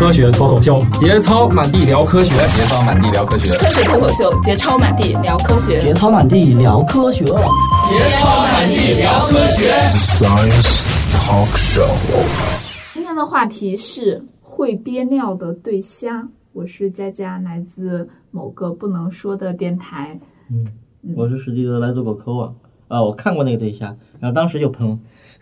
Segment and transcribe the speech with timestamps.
[0.00, 7.32] 科学脱口秀，节操满地聊科学，节操满地聊科学，科学脱口秀，节操满地聊科学，节操满地聊科学，节
[8.18, 9.78] 操满地聊科学。
[9.92, 11.84] Science Talk Show。
[12.94, 16.26] 今天的话题是会憋尿的对虾。
[16.54, 20.18] 我是佳佳，来自某个不能说的电台。
[20.50, 20.66] 嗯，
[21.14, 22.54] 我是实际的，来自果壳网。
[22.88, 24.98] 啊，我看过那个对虾，然后当时就喷。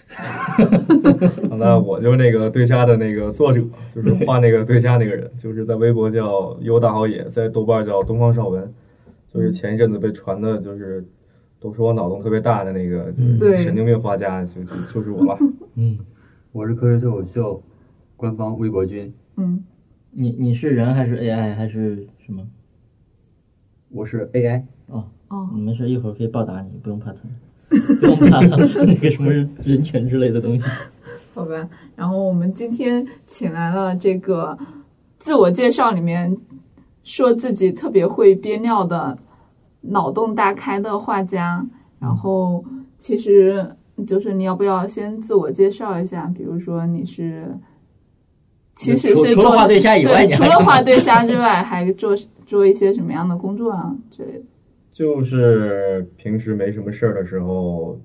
[1.59, 3.63] 那我就是那个对虾的那个作者，
[3.95, 8.73] 就是画那个对虾那个人，就是在微博叫优大好野，在豆瓣叫东方少文，
[9.33, 11.05] 就是前一阵子被传的，就是
[11.61, 15.39] 都说我脑洞特别大的那个就是神经病画家，就就就是我了。
[15.77, 15.99] 嗯，
[16.53, 17.63] 我是科学脱口秀
[18.17, 19.13] 官方微博君。
[19.37, 19.63] 嗯，
[20.13, 22.49] 你你是人还是 AI 还是什么？
[23.91, 24.63] 我是 AI。
[24.87, 27.31] 哦哦，你没事，一会儿可以暴打你，不用怕疼。
[27.69, 29.31] 不用怕那个什么
[29.63, 30.65] 人权之类的东西，
[31.35, 31.69] 好吧。
[31.95, 34.57] 然后我们今天请来了这个
[35.19, 36.37] 自我介绍里面
[37.05, 39.19] 说自己特别会憋尿的
[39.81, 41.65] 脑洞大开的画家。
[42.01, 42.65] 然后
[42.99, 43.75] 其实
[44.07, 46.33] 就是你要不要先自我介绍一下？
[46.35, 47.53] 比如说你是，
[48.77, 54.45] 其实是除了画对虾以外，除了画对虾之外，还做做一些什么样的工作啊之类的？
[54.99, 58.01] 就是平时没什么事儿的时候，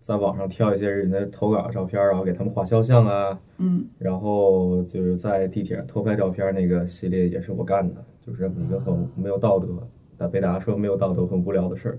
[0.00, 3.38] 在网上挑一些人的投稿照片，然后给他们画肖像啊。
[3.58, 3.84] 嗯。
[3.98, 11.98] 然后就是在地铁偷拍照片那个系列也是我干的，就是一个很没有道德，但被大家说没有道德、很无聊的事儿。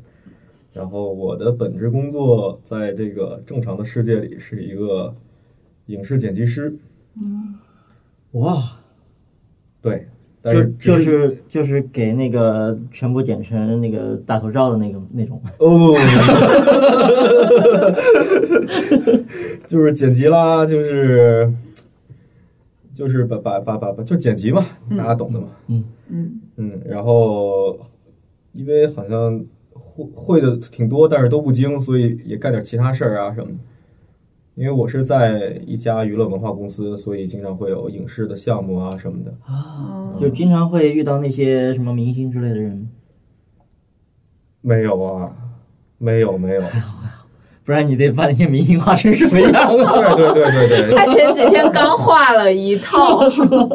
[0.73, 5.15] 然后我的本职工作在这个正常的世界里是一个
[5.85, 6.75] 影视剪辑师。
[7.21, 7.53] 嗯。
[8.31, 8.79] 哇。
[9.79, 10.07] 对。
[10.53, 15.95] 就就是就是给那个全部剪成那个大头照的那个那种哦，
[19.65, 21.51] 就是剪辑啦，就是
[22.93, 24.65] 就是把把把把把就剪辑嘛，
[24.97, 27.77] 大家懂的嘛，嗯嗯嗯，然后
[28.53, 29.43] 因为好像
[29.73, 33.53] 会会的挺多，但是都不精，所以也干点其他事儿啊什么的。
[34.55, 42.89] 因为我是在一家娱乐文化公司，所以经常会有影视的项目啊什么的啊，就经常会遇到那些什么明星之类的人。
[44.61, 45.29] 没有啊，
[45.97, 46.61] 没有没有，
[47.65, 49.67] 不然你得把那些明星画成什么样？
[50.15, 50.95] 对对对对对。
[50.95, 53.29] 他前几天刚画了一套。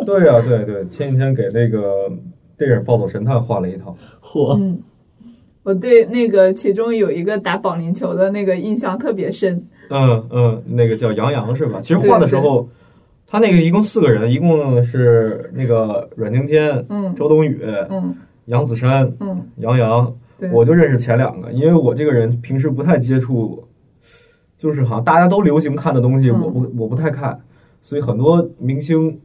[0.07, 2.11] 对呀对对，前几天给那个
[2.57, 3.95] 电影《暴走神探》画了一套。
[4.23, 4.57] 嚯！
[4.59, 4.83] 嗯，
[5.63, 9.63] 我对那个其中有一个打保龄球的那个印象特别深。
[9.91, 11.81] 嗯嗯，那个叫杨洋是吧？
[11.81, 12.69] 其实画的时候，
[13.27, 17.61] 他那个一共四个人，一共是那个阮经天、嗯，周冬雨、
[17.91, 18.15] 嗯，
[18.47, 20.15] 杨子姗、嗯，杨洋。
[20.53, 23.63] 我就认识前两个，因为我这个人平时不太接触，
[24.57, 27.39] 就是好像大家都流行看的东西，我不我不太看，
[27.83, 29.21] 所以很多明星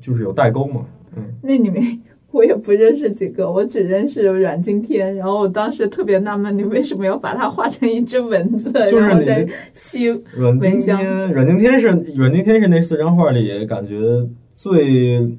[0.00, 0.86] 就是有代沟嘛。
[1.14, 2.00] 嗯，那里面。
[2.34, 5.14] 我也不认识几个，我只认识阮经天。
[5.14, 11.86] 然后我当时特别纳闷，你为什么要把它画成一只蚊子，然后再吸阮经天，阮经天是
[12.16, 15.38] 阮经天是那四张画里感觉最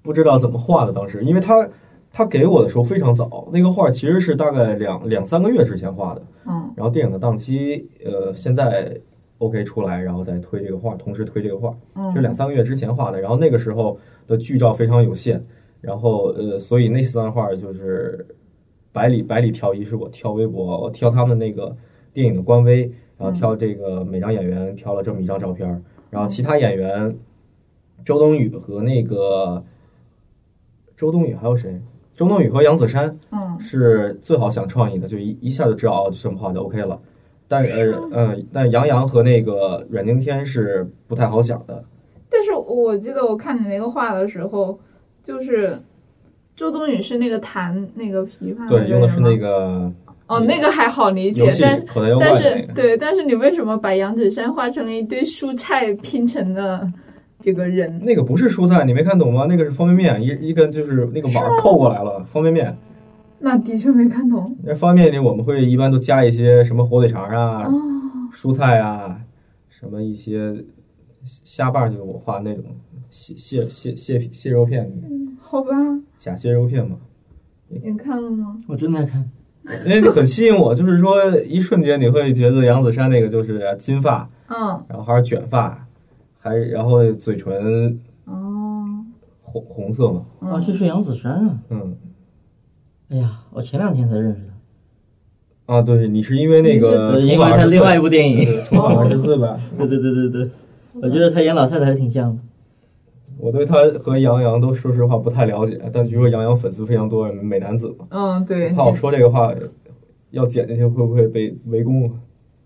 [0.00, 0.92] 不知道怎么画的。
[0.92, 1.68] 当时，因为他
[2.12, 6.22] 他给我的时候非常早，那个画其实是大概两两三个月之前画的。
[6.46, 6.70] 嗯。
[6.76, 8.96] 然后电影的档期，呃，现在
[9.38, 11.74] OK 出来，然后再推这个画，同时推这个画。
[11.96, 12.14] 嗯。
[12.14, 15.44] 就两三个月之前画的，然后那个时候的剧照非常有限。
[15.86, 18.26] 然后呃，所以那四张画就是
[18.92, 21.76] 百里百里挑一，是我挑微博，我挑他们那个
[22.12, 25.80] 电影的官微，然后挑这个每张演员挑了这么一张照片，
[26.10, 27.16] 然后其他演员
[28.04, 29.62] 周冬雨和那个
[30.96, 31.80] 周冬雨还有谁？
[32.14, 37.00] 周冬雨和杨子姗，嗯，是最好想创意的，就一一下就知道哦，这么画就 OK 了。
[37.46, 41.84] 但呃嗯，但杨洋和那个阮经天是不太好想的。
[42.28, 44.80] 但是我记得我看你那个画的时候。
[45.26, 45.76] 就是
[46.54, 49.92] 周冬雨是那个弹那个琵琶，对，用的是那个
[50.28, 51.84] 哦，那个还好理解，但
[52.20, 56.88] 但是对，但是你为什么把杨子姗画成了一堆蔬菜拼成的
[57.40, 58.00] 这个人？
[58.04, 59.46] 那个不是蔬菜，你没看懂吗？
[59.48, 62.76] 那个是方便面，一一根就是那个网扣过来了，方便面。
[63.40, 64.56] 那的确没看懂。
[64.62, 67.68] 那方便面里我们会一般都加一些什么火腿肠啊、
[68.32, 69.18] 蔬菜啊，
[69.68, 70.54] 什么一些
[71.26, 72.64] 虾瓣，就是我画那种。
[73.08, 74.90] 蟹蟹蟹蟹蟹肉片，
[75.40, 75.70] 好吧，
[76.18, 76.96] 假蟹肉片嘛。
[77.68, 78.58] 你看了吗？
[78.66, 79.30] 我正在看，
[79.86, 85.86] 因为很吸引我，就是说一瞬间你会觉得杨子姗那个就是金发，嗯，然后还是卷发，
[86.38, 88.84] 还然后嘴唇哦
[89.40, 90.26] 红红色嘛。
[90.40, 91.58] 啊，这是杨子姗啊。
[91.70, 91.96] 嗯。
[93.08, 95.72] 哎呀，我前两天才认识的。
[95.72, 99.58] 啊，对，你是因为那个因为他另外一部电影《重返二十四》吧？
[99.78, 100.50] 对对对对对。
[101.02, 102.42] 我觉得他演老太太还挺像的。
[103.38, 108.06] 我对他和杨洋都说实话不太了解，但据说杨洋粉丝非常多，美男子嘛。
[108.10, 109.54] 嗯，对，怕我说这个话
[110.30, 112.14] 要剪进去会不会被围攻啊？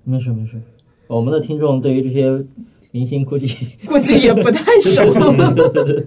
[0.05, 0.61] 没事没事，
[1.09, 2.45] 我们的听众对于这些
[2.93, 3.47] 明星估计
[3.87, 5.03] 估计也不太熟。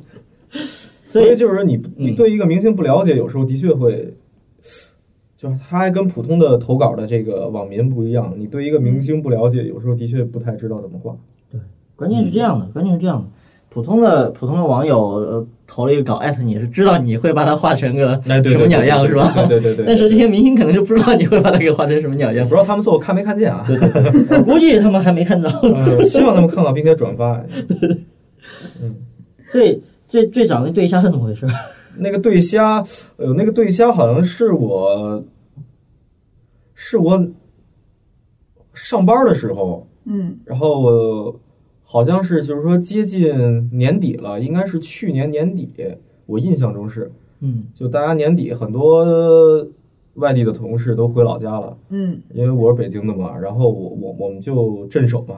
[1.08, 4.14] 所以就是说你你对一个明星不了解，有时候的确会，
[5.36, 8.34] 就是他还跟普通的投稿的这个网民不一样。
[8.38, 11.16] 你对一个明星不了解，有时候的确不太知道怎么画。
[11.52, 11.60] 对，
[11.96, 13.26] 关键是这样的，关键是这样的。
[13.70, 19.34] 普通的普通的网友、呃、投了一个稿艾特你是知道你会把它画成个什么鸟样是吧？
[19.48, 19.86] 对对对 对。
[19.88, 23.64] 但是这些明星可能就不知道你会把它给画成什么鸟样，不知道他们最后看没看见啊？
[23.66, 25.50] 对对对， 我估计他们还没看到。
[25.64, 27.44] 嗯、 希望他们看到并且转发。
[28.80, 28.96] 嗯，
[29.52, 31.48] 最最最早那对虾是怎么回事？
[31.98, 32.84] 那个对虾，
[33.18, 35.24] 呃，那个对虾好像是我，
[36.76, 37.26] 是我
[38.76, 41.40] 上班的时候，嗯，然后。
[41.84, 45.72] 好像是，就是说接近年底了，应该是去年年底，
[46.26, 49.68] 我印象中是，嗯，就大家年底很多
[50.16, 55.38] 外地的同事都回老家了，嗯，因为我是北京的嘛，然后我我我们就镇守嘛，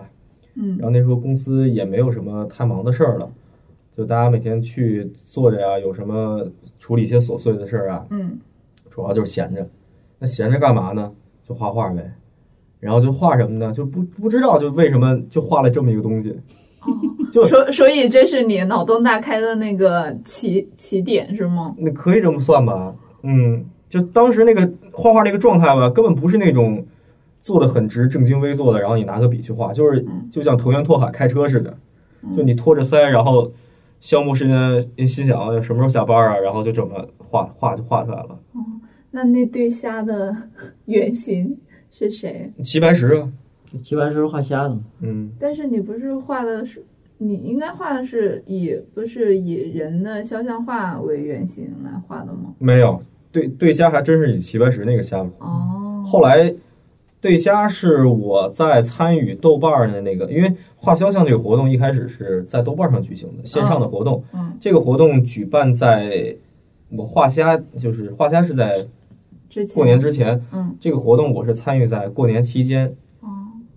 [0.56, 3.30] 嗯，然后那时候公司也没有什么太忙的事儿了，
[3.92, 6.45] 就大家每天去坐着呀，有什么
[6.77, 8.38] 处理一些琐碎的事儿啊，嗯，
[8.89, 9.68] 主要就是闲着，
[10.19, 11.12] 那闲着干嘛呢？
[11.44, 12.13] 就画画呗。
[12.86, 13.74] 然后就画什么呢？
[13.74, 16.30] 就不不知道就为什么就画了这么一个东西，
[16.82, 16.88] 哦，
[17.34, 21.74] 就所所以这是你脑洞大开的那个起起点是吗？
[21.78, 22.94] 那可以这么算吧，
[23.24, 26.86] 嗯，就当时那个画画那个状态吧，根本不是那种
[27.42, 31.76] 做的很直、正襟危坐的，然后你拿个笔去画，就是就像藤原拓海开车似的，
[32.36, 33.52] 就你托着腮，然后
[34.00, 38.40] 消磨时间，心想什么时候下班啊，然后就这么画画就画出来了。
[38.54, 38.62] 哦，
[39.12, 40.36] 那那对虾的
[40.86, 41.58] 原型。
[41.97, 42.51] 是谁？
[42.62, 43.31] 齐白石啊，
[43.81, 44.81] 齐白石是画虾的嘛？
[45.00, 45.31] 嗯。
[45.39, 46.83] 但是你不是画的是，
[47.19, 52.53] 你应该画的是以不是以人的肖像画为原型来画的吗？
[52.59, 53.01] 没有，
[53.31, 55.47] 对对虾还真是以齐白石那个虾画。
[55.47, 56.03] 哦。
[56.06, 56.53] 后来，
[57.21, 64.21] 对虾是我在参与豆瓣的那个，因为画肖像这个活动一开始是在豆瓣上举行的线上的活动。
[64.33, 64.51] 嗯。
[64.59, 66.36] 这个活动举办在
[66.89, 68.86] 我画虾，就是画虾是在。
[69.74, 72.88] 过年之前，嗯，这个活动我是参与在过年期间，
[73.21, 73.27] 哦，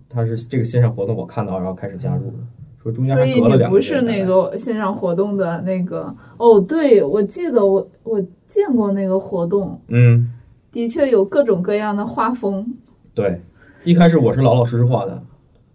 [0.09, 2.37] 他是这个线上活动我看到，然后开始加入的，
[2.81, 10.31] 说中间还隔了两个不是那个线上活动的那个哦，对，我记得我我见过那个活动，嗯，
[10.71, 12.65] 的确有各种各样的画风，
[13.13, 13.41] 对，
[13.83, 15.21] 一开始我是老老实实画的。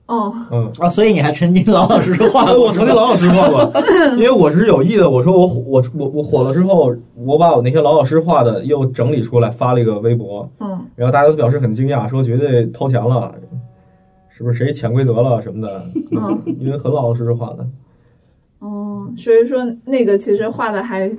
[0.06, 2.65] 哦，嗯啊，所以你还曾经老老实实画过？
[2.67, 3.73] 我曾经老老实实画过，
[4.17, 5.09] 因为我是有意的。
[5.09, 13.35] 我说我我我我火了之后，我把我那些老老实实画的又整理出来发了一个微博，嗯，然后大家都表示很惊讶，说绝对掏钱了，
[14.29, 15.87] 是不是谁潜规则了什么的？
[16.11, 17.67] 嗯，因为很老老实实画的。
[18.59, 21.11] 哦，所以说那个其实画的还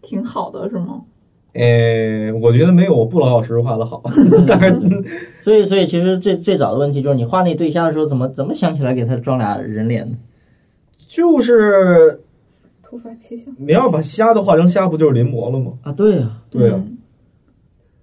[0.00, 1.00] 挺好的，是吗？
[1.54, 4.02] 呃，我觉得没有我不老老实实画的好，
[4.46, 5.04] 但是，
[5.42, 10.16] 所以，所以其实最最早的问题就是你画那对象的时候，怎么怎么想起来给他装俩人脸呢？
[11.08, 12.20] 就是
[12.82, 15.72] 突发奇想，你要把虾都画成虾，不就是临摹了吗？
[15.82, 16.78] 啊，对呀，对呀，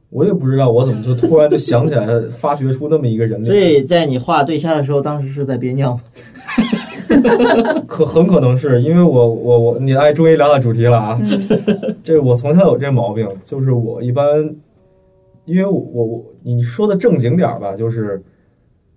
[0.10, 3.46] 我也不知道我怎么就突然就想起来发掘出那么一个人脸。
[3.46, 6.02] 所以在你画对象的时候，当时是在憋尿吗？
[7.88, 11.20] 可很可能是因为我我我你哎，终于聊到主题了啊！
[12.04, 14.26] 这我从小有这毛病，就是我一般，
[15.46, 18.22] 因为我我我你说的正经点儿吧，就是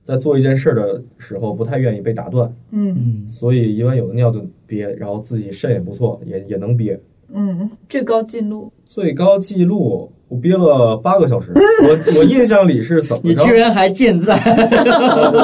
[0.04, 6.98] 在做一件事的时候不太愿意被打断，嗯所以一般有的尿就憋，然后自己肾也不错，也也能憋。
[7.30, 13.28] 嗯，最高记录最高记录我憋了八个小时，我我印象里是怎么着？
[13.28, 14.38] 你居然还健在？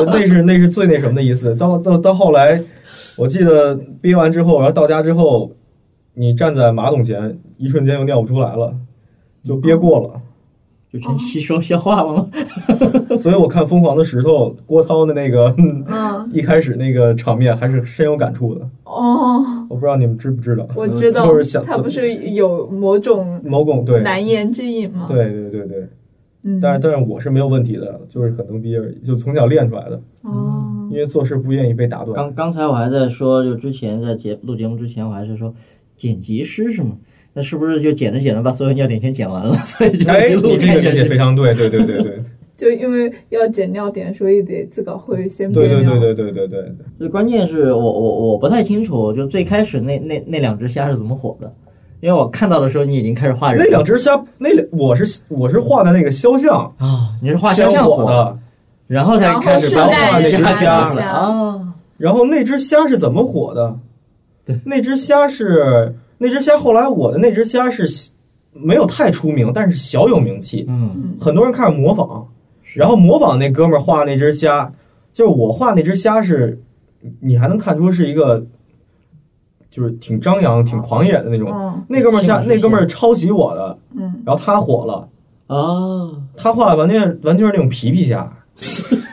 [0.06, 1.56] 那是那是最那什么的一次。
[1.56, 2.62] 到到到后来，
[3.16, 5.50] 我记得憋完之后，然后到家之后，
[6.14, 8.74] 你站在马桶前，一瞬间又尿不出来了，
[9.42, 10.20] 就憋过了，
[10.94, 12.28] 就成吸收消化了吗？
[13.18, 15.84] 所以我看《疯狂的石头》，郭涛的那个，嗯，
[16.32, 18.60] 一开始那个场面还是深有感触的。
[18.84, 20.64] 哦，我不知道你们知不知道？
[20.76, 25.06] 我知道，就是想他不是有某种某种对难言之隐吗？
[25.10, 25.88] 对对对对，
[26.44, 30.00] 嗯，但是但是我是没有问题的，就是很能憋而已，就从小练出来的。
[30.22, 32.14] 哦，因为做事不愿意被打断。
[32.14, 35.52] 刚刚才我还在说，就之前在节录节目之前，我还是说
[35.96, 36.92] 剪辑师是吗？
[37.34, 39.58] 那是不是就剪着剪着把所有尿点全剪完了？
[39.64, 42.22] 所以就哎，一路你这个理解非常对，对对对对
[42.56, 45.98] 就因为要剪尿点，所以得自个会先憋对对尿。
[45.98, 46.72] 对对对对对。
[46.98, 51.52] 最关键是我我我不太清楚，就最开始那那那两只虾是怎么火的？
[52.00, 58.38] 因为我看到的时候你已经开始画人了那两只虾，那两我是我是画的那个肖像，啊，你是画肖像火的，
[58.86, 61.60] 然后才开始画那只虾啊。
[61.96, 63.76] 然后那只虾是怎么火的？
[64.46, 67.86] 对，那只虾是那只虾，后来我的那只虾是
[68.52, 70.64] 没有太出名，但是小有名气。
[70.68, 72.26] 嗯，很多人开始模仿，
[72.72, 74.72] 然后模仿那哥们儿画那只虾，
[75.12, 76.58] 就是我画那只虾是，
[77.20, 78.44] 你还能看出是一个，
[79.70, 81.50] 就是挺张扬、挺狂野的那种。
[81.52, 85.08] 嗯那哥们儿虾，那哥们儿抄袭我的，嗯，然后他火了，
[85.48, 88.32] 哦，他画的完全完全是那种皮皮虾，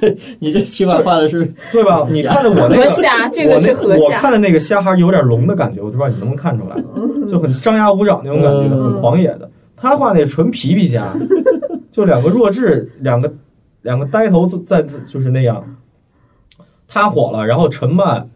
[0.00, 2.06] 对你这起码画的是对吧？
[2.10, 6.76] 你看着我那个虾，这个我那是河虾，我看的那个虾还是有点龙的感觉，我不知道你能不能看出来，
[7.28, 9.48] 就很张牙舞爪那种感觉，嗯很狂野的。
[9.76, 11.12] 他画那纯皮皮虾，
[11.90, 13.32] 就两个弱智，两个
[13.82, 15.62] 两个呆头在在就是那样。
[16.88, 18.28] 他火了，然后陈曼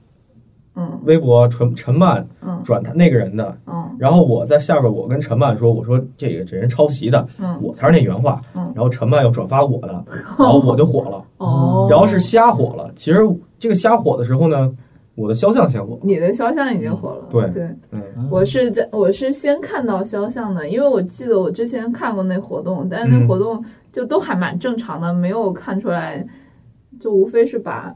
[0.74, 8.40] 嗯微博陈陈曼嗯转他那个人的，嗯然后我在下边我跟陈曼说，我说这个这人抄袭的，嗯我才是那原话。
[8.54, 10.02] 嗯然后陈曼又转发我的，
[10.38, 11.22] 然后我就火了。
[11.36, 12.90] 哦，然后是瞎火了。
[12.96, 13.18] 其实
[13.58, 14.72] 这个瞎火的时候呢，
[15.14, 15.98] 我的肖像先火。
[16.02, 17.68] 你的肖像已经火了，对对。
[17.90, 23.62] 嗯，我是在我是先看到肖像的，因为我记得我之前看过那活动，但是那嗯活动
[23.92, 26.26] 就都还蛮正常的，没有看出来，
[26.98, 27.94] 就无非是把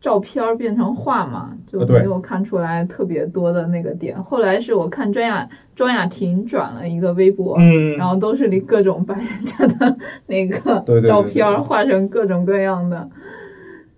[0.00, 4.20] 照片儿变成画嘛，就没有看出来特别多的那个点。
[4.22, 13.08] 后来是我看庄雅庄雅婷转了一个微博，嗯，然后都是你各种把人家的 那个照片儿画成各种各样的，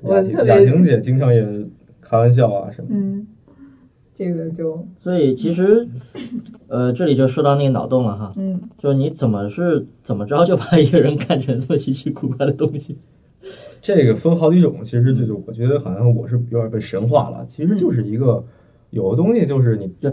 [0.01, 1.41] 我特别婷雅婷姐经常也
[2.01, 2.95] 开玩笑啊什么的。
[2.97, 3.27] 嗯，
[4.13, 5.87] 这个就所以其实，
[6.67, 12.99] 呃，这里就说到那个脑洞了哈，嗯就是你怎么是怎么着就把一个人看成这么稀奇古怪的东西？
[13.83, 17.45] 这个分好几种，其实就就我觉得好像我是有点被神化了。
[17.49, 18.43] 其实就是一个
[18.91, 20.09] 有的东西，就是你就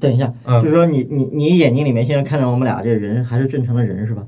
[0.00, 4.22] 等一下，嗯就是说你你你眼睛里面现在看着我们俩这人还是正常的人是吧？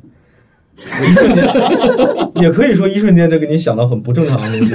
[0.82, 4.74] 我一瞬间也可以说一瞬间就给你想到很不正常的东西，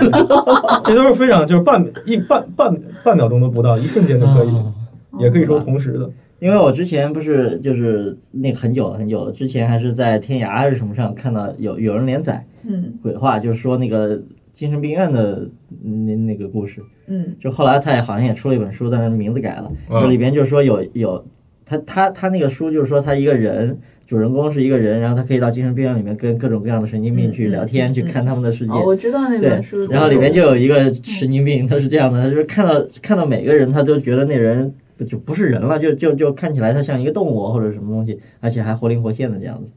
[0.83, 4.71] 这都是非常就是半一半半半秒钟都不到，一瞬间就可以，啊
[5.19, 6.09] 也可以说同时的。
[6.39, 14.21] 因为我之前不是就是那个很久了很久了，之前还是在天涯还是什么上看到有有人连载嗯鬼话，就是说那个
[14.53, 15.49] 精神病院的
[15.81, 21.25] 那那个故事，嗯就后来他也好像也出了一本书，但是名字改了，嗯就里边就是说有有
[21.65, 23.77] 他他他那个书就是说他一个人。
[24.07, 28.71] 主人公是一个人，然后他可以到精神病院里面跟各种各样的神经病去聊天，去看他们的世界。
[28.71, 34.71] 哦，我知道那对本书，，然后里面就有一个神经病，他是这样的，他就是看到看到每个人，他都觉得那人
[35.03, 39.69] 就不是人了，就就就看起来它像一个动物或者什么东西，而且还活灵活现的这样子。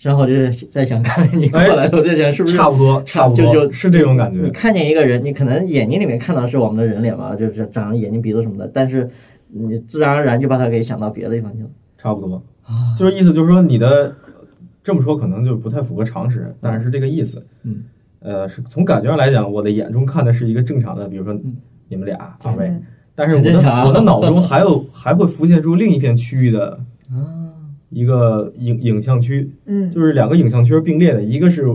[0.00, 4.40] 然后就是在想，看你过来，我在想是不是差不多，差不多，就就是这种感觉。
[4.40, 9.10] 你看见一个人，你可能眼睛里面看到是我们的人脸嘛，就是长着眼睛鼻子什么的，但是
[9.48, 11.70] 你自然而然就把它给想到别的地方去了。
[11.96, 12.40] 差不多，
[12.96, 14.14] 就是意思就是说你的
[14.84, 17.44] 这么说可能就不太符合常识，但是是这个意思。
[17.64, 17.82] 嗯，
[18.20, 21.36] 呃，是从感觉上来讲，我的眼中看的是一个正常的，比如说
[21.88, 22.82] 你们俩二位，嗯
[23.18, 26.78] 但是我的我的脑中还有 还会浮现出另一片区域的
[27.10, 27.50] 啊，
[27.90, 31.66] 一个影影像区，嗯就是两个影像区并列的，一个是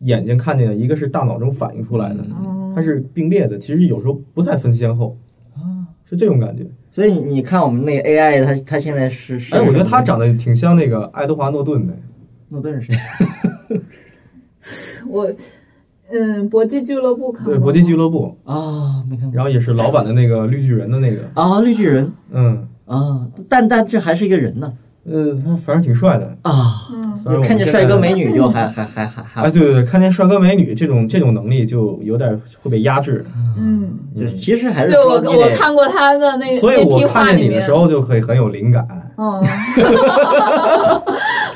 [0.00, 5.16] 眼睛看见的，一个是大脑中反映出来的，哦它是并列的，其实有时候不太分先后，
[5.54, 6.66] 啊是这种感觉。
[6.92, 11.94] 所以你看我们那个 AI，它它现在是是哎，我觉得它长得挺像那个爱德华诺顿的。
[12.50, 12.98] 诺顿是谁？
[15.08, 15.32] 我
[16.12, 19.34] 嗯，搏击俱乐部看过对，搏击俱乐部，啊，没看过。
[19.34, 24.72] 然后也是老版的那个绿巨人的那个，啊，绿巨人嗯，啊，但但这还是一个人呢
[25.08, 26.36] 呃，他反正挺帅的。
[26.42, 33.24] 啊，嗯虽然我们看见帅哥美女就还 还还还还哎，对对对，看见帅哥美女这种这种能力就有点会被压制，
[33.56, 38.86] 嗯，就其实还是对我我看过他的那所以我看见你的时，候就可以很有灵感。
[39.16, 39.42] 嗯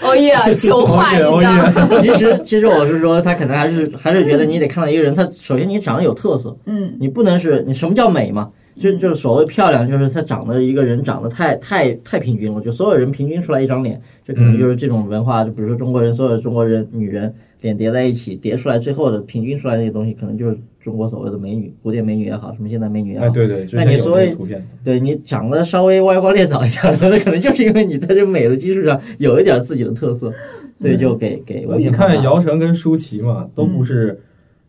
[0.03, 6.95] 哦耶，求换一张，哦 其实其实我是说，他可能还是还是觉得你得看到一个人，他首先你长得有特色，嗯。
[6.99, 8.51] 你不能是你什么叫美嘛？
[8.81, 30.33] 就就是所谓漂亮，就是他长得一个人长得太太太平均了，就所有人平均出来一张脸，这可能就是这种文化，就比如说中国人所有中国人女人脸叠在一起，叠出来最后的平均出来那些东西，可能就是中国所谓的美女，古典美女也好，什么现代美女也好，哎，对对，那你所谓那个图片，对你长得稍微歪瓜裂枣一点， 那可能就是因为你在这美的基础上有一点自己的特色，
[30.79, 34.19] 所以就给给无你看姚晨跟舒淇嘛，都不是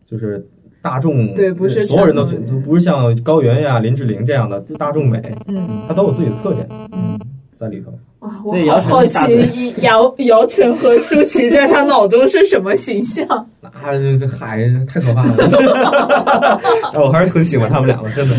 [0.04, 0.46] 就是
[0.82, 5.18] 大众，对不是所有人都传统都不是像高原呀、林志玲这样的大众美，
[5.48, 5.66] 嗯。
[5.88, 7.18] 她都有自己的特点嗯，
[7.56, 7.92] 在里头。
[8.22, 13.26] 哇，我好好奇姚姚晨和舒淇在他脑中是什么形象？
[13.60, 16.60] 那这这海太可怕了，
[16.92, 18.36] 哎， 我还是很喜欢他们俩的，真的。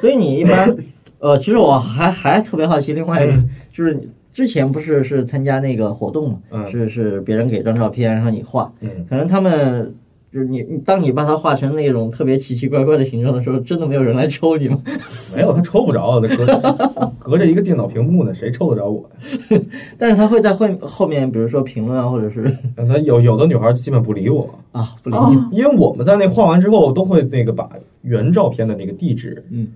[0.00, 0.76] 所以你一般，
[1.20, 3.34] 呃，其实我还还特别好奇，另外一个
[3.72, 3.96] 就是
[4.34, 6.70] 之前不是是参加那个活动嘛，嗯。
[6.70, 8.88] 是是别人给张照片，然后你画，嗯。
[9.08, 9.94] 可能他们
[10.32, 14.80] 就是你你当你把它画成那种特别奇奇怪怪的形状的时候，真的没有人来抽你吗？
[15.34, 19.10] 没有，他抽不着，隔着隔着一个电脑屏幕呢，谁抽得着我？
[19.98, 25.28] 但是他会在后后面，比如说评论啊，或者是 他有有的女孩基本不理我，啊不理哦。
[25.50, 27.68] 你，因为我们在那画完之后，都会那个把
[28.02, 29.66] 原照片的那个地址，嗯，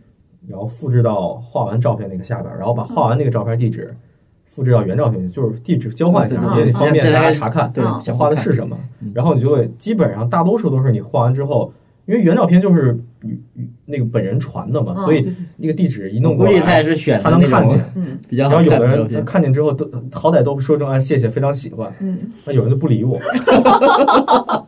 [0.49, 3.93] 然后复制到画完照片那个下边儿，然后把画完那个照片地址
[4.55, 9.11] 复制到原照片，就是地址交换一下，嗯也得方便嗯大家查看，对嗯，这画的是什么嗯。
[9.13, 11.73] 然后你就会基本上大多数都是你画完之后，
[12.07, 17.79] 因为原照片就是与与那个本人传的嘛，嗯所以那个地址一弄过来，他也是选他能看见。
[17.97, 18.87] 嗯比较然后有的。
[18.87, 21.93] 人他看见之后都好歹都说声啊谢谢，非常喜欢。
[22.01, 23.19] 嗯，那有人就不理我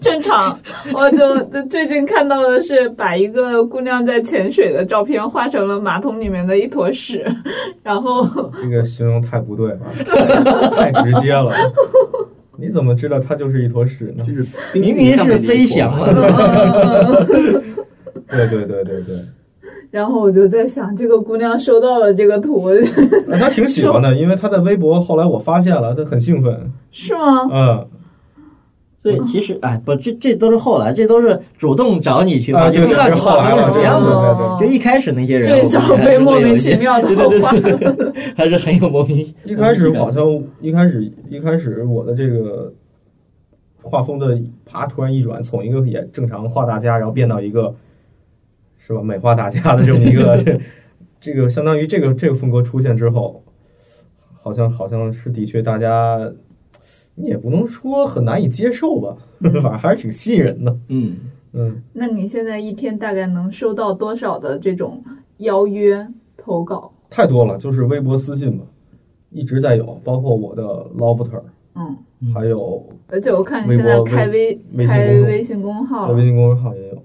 [0.00, 0.58] 正常。
[0.92, 7.24] 我就最近看到的是把一个姑娘在潜水的照片画成了马桶里面的一坨屎，
[7.82, 8.26] 然后
[8.60, 11.52] 这个形容太不对了，太直接了。
[12.60, 14.24] 你怎么知道它就是一坨屎呢？
[14.24, 14.46] 就是
[14.78, 15.92] 明明是飞翔
[18.28, 19.16] 对对对对对，
[19.90, 22.70] 然后我就在想，这个姑娘收到了这个图，
[23.38, 26.70] 她挺喜欢的，因为她在微博后来我发现了，她很兴奋。
[26.92, 27.48] 是吗？
[27.52, 27.86] 嗯
[29.02, 34.10] 所以其实哎不，这这都是后来，这都是主动找你去画，啊，就对对，这知道你画是后来了，对风是怎样的。
[34.10, 34.68] 对对对。
[34.68, 39.34] 就一开始那些人，最早被莫名其妙的对对画对还是很有莫名。
[39.44, 40.22] 一开始好像
[40.60, 42.72] 一开始一开始我的这个
[43.82, 47.74] 画风的啪突然一转，从一个也正常画大家，然后变到一个
[48.76, 50.60] 是吧美化大家的这么一个这
[51.18, 53.42] 这个相当于这个这个风格出现之后，
[54.42, 56.30] 好像好像是的确大家
[57.14, 60.76] 你也不能说很难以接受吧，反正还是挺吸引人的。
[60.88, 61.16] 嗯，
[61.52, 65.02] 嗯，那你现在一天大概能收到多少的这种
[65.38, 66.92] 邀约投稿？
[67.10, 68.64] 太多了，就是微博私信嘛，
[69.30, 70.62] 一直在有，包括我的
[70.96, 71.42] Lofter，
[71.74, 71.96] 嗯，
[72.32, 77.02] 还有而且我看你现在开微微开微微信公号了微，信公众号也有。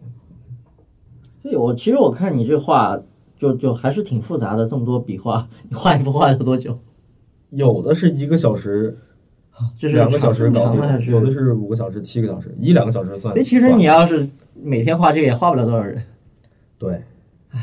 [1.41, 2.99] 对我其实我看你这画
[3.37, 6.77] 就就还是挺复杂的，这么多笔画，你画一幅画要多久？
[7.49, 8.97] 有的是一个小时、
[9.77, 13.33] 就是两个小时搞定，有的是五个小时、七个小时，一两个小时算。
[13.33, 16.01] 所以其实你要是每天画这个也画不了多少人。
[16.77, 17.01] 对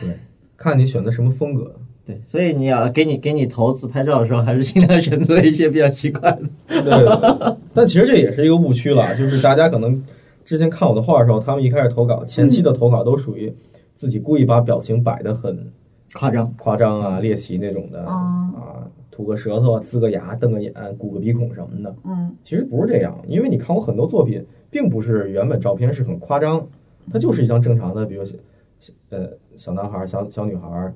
[0.00, 0.18] 对，
[0.56, 1.74] 看你选择什么风格。
[2.04, 6.82] 对，所以你要给你给你投自拍照的时候，还是尽量选择一些比较奇怪的。
[6.82, 10.02] 对 但其实这也是一个误区了，就是大家可能
[10.44, 13.54] 之前看我的画的时候，他们一开始投稿，前期的投稿都属于
[13.94, 15.70] 自己故意把表情摆的很
[16.14, 18.10] 夸张，夸张啊、猎奇那种的哦
[18.56, 21.94] 啊，吐个舌头、呲个牙、瞪个眼、鼓个鼻孔什么的。
[22.04, 26.66] 嗯其实不是这样，因为你看我很多作品，并不是原本照片是很夸张，
[27.12, 28.34] 它就是一张正常的，比如小
[28.80, 30.92] 小呃小男孩、小小女孩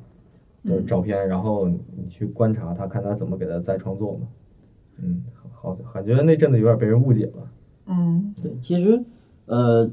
[0.64, 4.26] 的照片，然后你去观察他，看他怎么给他再创作嘛。
[4.98, 7.50] 嗯，好，感觉那阵子有点被人误解了。
[7.86, 9.04] 嗯对，其实
[9.44, 9.88] 呃，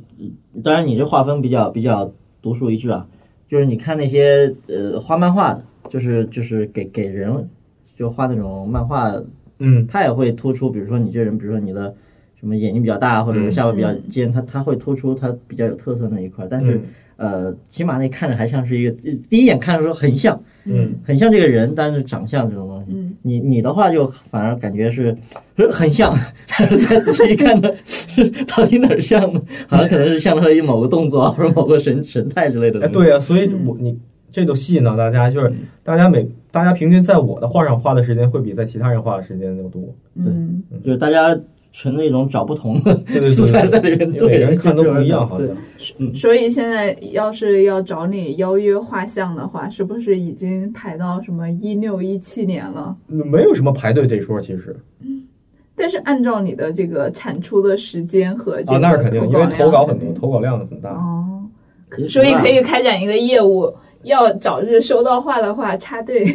[0.63, 3.07] 当然你这画风比较比较独树一帜啊，
[3.49, 7.49] 就是你看那些呃画漫画的，就是就是给给人
[7.97, 9.13] 就画那种漫画，
[9.59, 11.93] 嗯，他也会突出，比如说你这人，比如说你的
[12.39, 16.75] 什么眼睛比较大，或者是下巴比较尖，他他会突出他比较有特色那一块，但是。
[16.75, 16.81] 嗯。
[17.15, 18.97] 呃，起码那看着还像是一个，
[19.29, 23.15] 第一眼看的时候很像，嗯，很像这个人，但是长相这种东西，嗯。
[23.21, 25.15] 你你的话就反而感觉是
[25.55, 26.13] 是很像，
[26.49, 29.39] 但是再仔细一看呢， 是到底哪儿像呢？
[29.67, 32.81] 好像可能是像他的某个动作或者某个神神态之类的。
[32.83, 33.97] 哎，对呀、所以我你
[34.31, 35.53] 这就吸引到大家，就是
[35.83, 39.81] 大家每大家平均在我的画上花的时间会比在其他人花的时间要多。
[40.13, 40.61] 嗯。
[40.85, 41.35] 就是大家
[41.71, 45.47] 纯那种找不同的对对素材在里面对，每人看都不一样，好对。
[45.79, 46.13] 像。
[46.13, 52.95] 所以现在要是要找你邀约画像的话，是不是已经排到什么一六一七年了？
[53.07, 54.75] 没有什么排队这说，其实。
[55.75, 60.91] 但是按照你的这个产出的时间和这个啊，那是肯定，因为投稿很多，投稿量很大。
[60.91, 61.41] 哦，
[61.89, 66.25] 可所以可以开展一个业务，要早日收到画的话 插队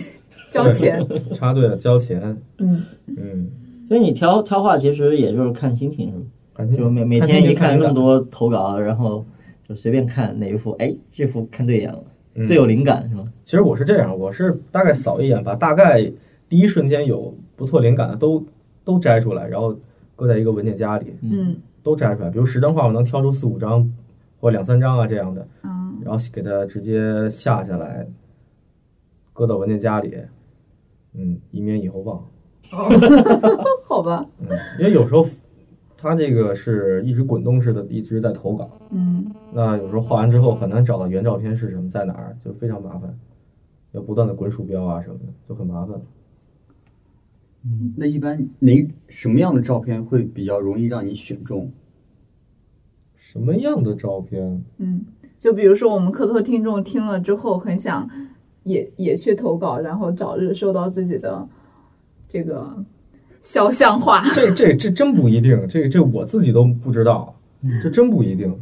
[0.50, 1.04] 交钱。
[1.34, 2.20] 插队了交钱，
[2.58, 3.48] 嗯嗯，
[3.88, 6.12] 所以你挑挑画其实也就是看心情，
[6.56, 6.76] 是吧？
[6.76, 9.24] 就每每天一看那么多投稿，然后
[9.68, 12.02] 就随便看哪一幅，哎，这幅看对眼了，
[12.34, 13.24] 嗯最有灵感是吗？
[13.44, 16.02] 其实我是这样，我是大概扫一眼，把大概
[16.48, 18.44] 第一瞬间有不错灵感的都
[18.84, 19.76] 都摘出来，然后
[20.16, 22.30] 搁在一个文件夹里，嗯都摘出来。
[22.30, 23.90] 比如十张画，我能挑出四五张
[24.40, 25.77] 或两三张啊这样的，嗯
[26.08, 28.08] 然后给它直接下下来，
[29.34, 30.16] 搁到文件夹里，
[31.12, 32.24] 嗯，以免以后忘。
[33.84, 35.22] 好吧，嗯，因为有时候
[35.98, 38.70] 它这个是一直滚动式的，一直在投稿。
[38.90, 43.14] 嗯那有时候画完之后很难找到原照片是什么，在哪儿，就非常麻烦，
[43.92, 46.00] 要不断的滚鼠标啊什么的，就很麻烦。
[47.64, 51.70] 嗯那一般哪什么样的照片会比较容易让你选中？
[53.16, 54.64] 什么样的照片？
[54.78, 55.04] 嗯，
[55.38, 58.08] 就比如说我们科托听众听了之后，很想
[58.64, 61.46] 也也去投稿，然后早日收到自己的
[62.28, 62.66] 这个
[63.40, 64.22] 肖像画。
[64.34, 67.34] 这这这真不一定，这这我自己都不知道，
[67.82, 68.52] 这真不一定，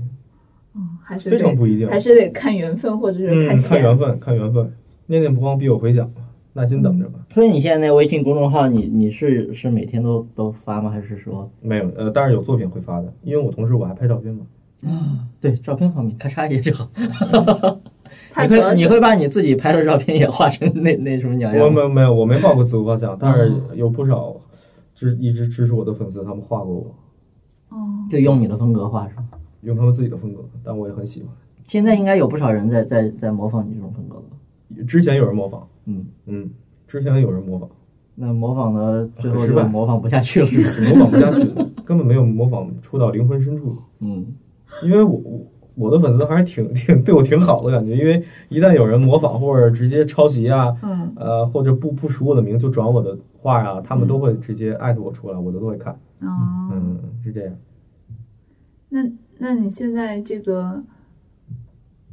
[1.03, 1.89] 还是非常不一定。
[1.89, 3.81] 还是得看缘分，或者是嗯，看。
[3.81, 4.71] 缘分，看缘分。
[5.07, 6.11] 念念不忘必有回响，
[6.53, 7.21] 耐心等着吧。
[7.33, 10.91] 所以你现在那微信公众号，你你是是每天都都发吗？
[10.91, 14.45] 还是说没有，呃，但是有作品会发的，因为我同时我还拍照片嘛。
[15.41, 16.89] 对照片方面咔嚓一下就好？
[18.43, 21.71] 你会你会把你自己拍的照片也画成那那什么鸟我样我？
[21.71, 24.35] 没没有，我没画过自我画像，但是有不少
[24.95, 26.95] 支一直支持我的粉丝，他们画过我，
[27.71, 27.77] 哦，
[28.11, 29.29] 就用你的风格画是吗？
[29.63, 31.31] 用他们自己的风格，但我也很喜欢。
[31.67, 34.85] 现在应该有不少人在在在模仿你这种风格了。
[34.85, 36.51] 之前有人模仿，嗯，嗯，
[36.87, 37.69] 之前有人模仿，
[38.15, 40.85] 那模仿的最后就模仿不下去了，是？
[40.89, 41.45] 模仿不下去，
[41.85, 43.77] 根本没有模仿出到灵魂深处。
[44.01, 44.25] 嗯，
[44.83, 55.93] 因为我我我的粉丝还是挺挺对我挺好的感觉，因为一旦有人模仿或者直接抄袭啊，嗯呃，或者不不署我的名就转我的话啊，他们都会直接艾特我出来，我都都会看。
[56.21, 57.55] 哦，嗯，是这样。
[58.89, 59.01] 那
[59.39, 60.83] 那你现在这个，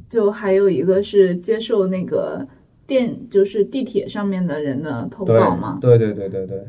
[0.09, 2.45] 就还有一个是接受那个
[2.85, 5.77] 电，就是地铁上面的人的投稿吗？
[5.79, 6.65] 对对对对对，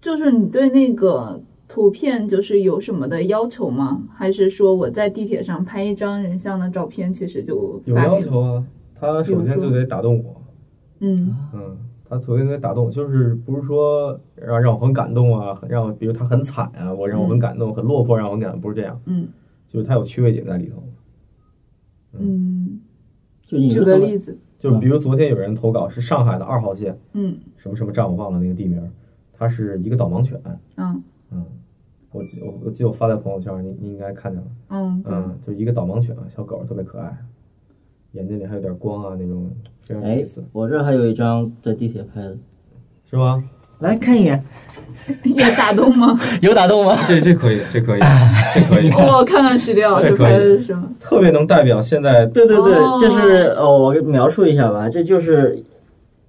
[0.00, 1.38] 就是你对那个
[1.72, 4.02] 图片就是有什么的要求吗？
[4.12, 7.94] 还是说我在地铁上拍一张人像的照片，其实就有？
[7.94, 8.66] 要求啊。
[8.96, 10.42] 他首先就得打动我，
[10.98, 11.76] 嗯嗯，
[12.08, 19.28] 他首先得打动，就是不是说让让我很感动啊，很让我比如他很惨啊，我让我很感动，很落魄让我很感动，不是这样，嗯
[19.68, 20.82] 就是他有趣味点在里头。
[22.18, 22.80] 嗯，
[23.46, 28.90] 就你举个例子，就比如昨天有人投稿是上海的二号线嗯什么什么站，我忘了那个地名儿，
[29.32, 30.38] 它是一个导盲犬，
[30.76, 31.46] 嗯嗯，
[32.12, 37.16] 我记我我记得我发在朋友圈，你你应该看见了，嗯嗯，就一个导盲犬，小狗特别可爱，
[38.12, 39.48] 眼睛里还有点光啊，那种
[39.82, 42.36] 非常有哎意思，，我这还有一张在地铁拍的，
[43.08, 43.42] 是吗？
[43.80, 44.44] 来看一眼，
[45.22, 46.18] 有打动吗？
[46.42, 46.94] 有打动吗？
[47.08, 48.00] 这这可以，这可以，
[48.52, 50.86] 这可以，我看看史料，这这可以拍的是什么？
[51.00, 55.62] 特别能代表现在对对对，哦这是哦，我给描述一下吧，这就是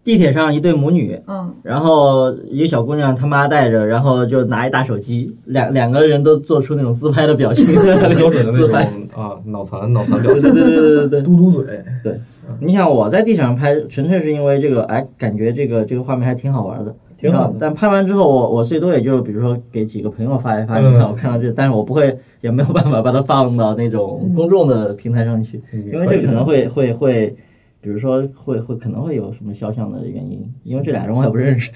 [0.03, 1.53] 地铁上一对母女，嗯。
[1.63, 8.83] 然后一个小姑娘她妈带着，然后就拿一大手机，两两个人都做出那种自拍的表情，很 标准的那自拍。
[8.85, 12.19] 种啊脑残脑残表情，对对对对对，嘟嘟嘴，对。
[12.59, 17.55] 你想我在地铁上拍，纯粹是因为这个，哎，感觉这个这个画面还挺好玩的，挺好的。
[17.59, 20.93] 但拍完之后，我我最多也就比如说给几个朋友发一发，嗯。
[20.93, 25.85] 你看我看到这，但是我不会，也没有办法把它放到那种公众的平台上去，嗯。
[25.93, 27.33] 因为这可能会会会，
[27.81, 31.71] 比如说会会可能会有什么肖像的原因，因为这俩人我也不认识，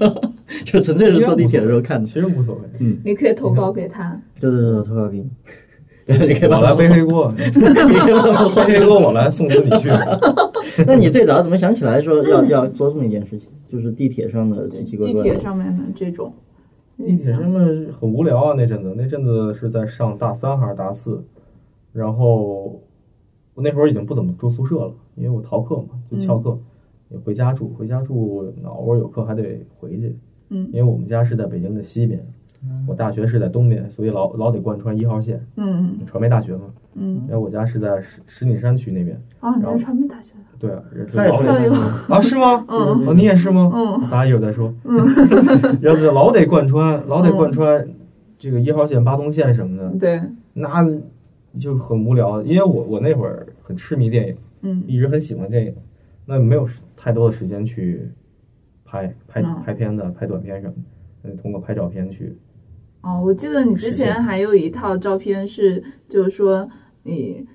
[0.64, 2.06] 就纯粹是坐地铁的时候看的。
[2.06, 2.96] 其实无所谓，嗯。
[3.04, 4.18] 你可以投稿给他。
[4.40, 5.30] 对对对，投稿给你，
[6.06, 9.88] 对，你可以把我来背黑锅，你可以把它背黑锅我来，送死你去。
[10.86, 13.48] 那你最早怎么想起来说要要做这么一件事情？
[13.68, 15.30] 就是地铁上的奇奇怪地怪的。
[15.30, 16.32] 铁上面的这种。
[16.96, 21.24] 地铁上面很无聊啊，那阵子，那阵子是在上大三还是大四，
[21.92, 22.80] 然后
[23.54, 26.58] 我那会儿已经不怎么住宿舍了，因为我逃课嘛，就翘课，
[27.10, 30.16] 也回家住，回家住，偶尔有课还得回去，
[30.50, 32.24] 嗯因为我们家是在北京的西边，
[32.86, 40.40] 我大学是在东边，所以老老得贯穿一号线，嗯传媒大学嘛，嗯然后我家是在石石景山区那边，哦，你是传媒大学的？
[40.58, 40.70] 对
[41.28, 41.70] 老得
[42.08, 42.64] 啊是吗？
[42.68, 43.70] 嗯哦，你也是吗？
[43.74, 44.72] 嗯咱一会儿再说。
[45.80, 47.86] 然后就老得贯穿，老得贯穿
[48.38, 50.22] 这个一号线、八通线什么的，对，
[50.54, 50.86] 那
[51.58, 52.40] 就很无聊。
[52.42, 55.74] 因为我我那会儿很痴迷电影，嗯一直很喜欢电影，
[56.26, 58.10] 那没有太多的时间去
[58.84, 60.74] 拍拍嗯拍片子、拍短片什么
[61.22, 62.36] 的，那通过拍照片去。
[63.02, 66.66] 哦，我记得你之前还有一套照片是，就是说
[67.02, 67.46] 你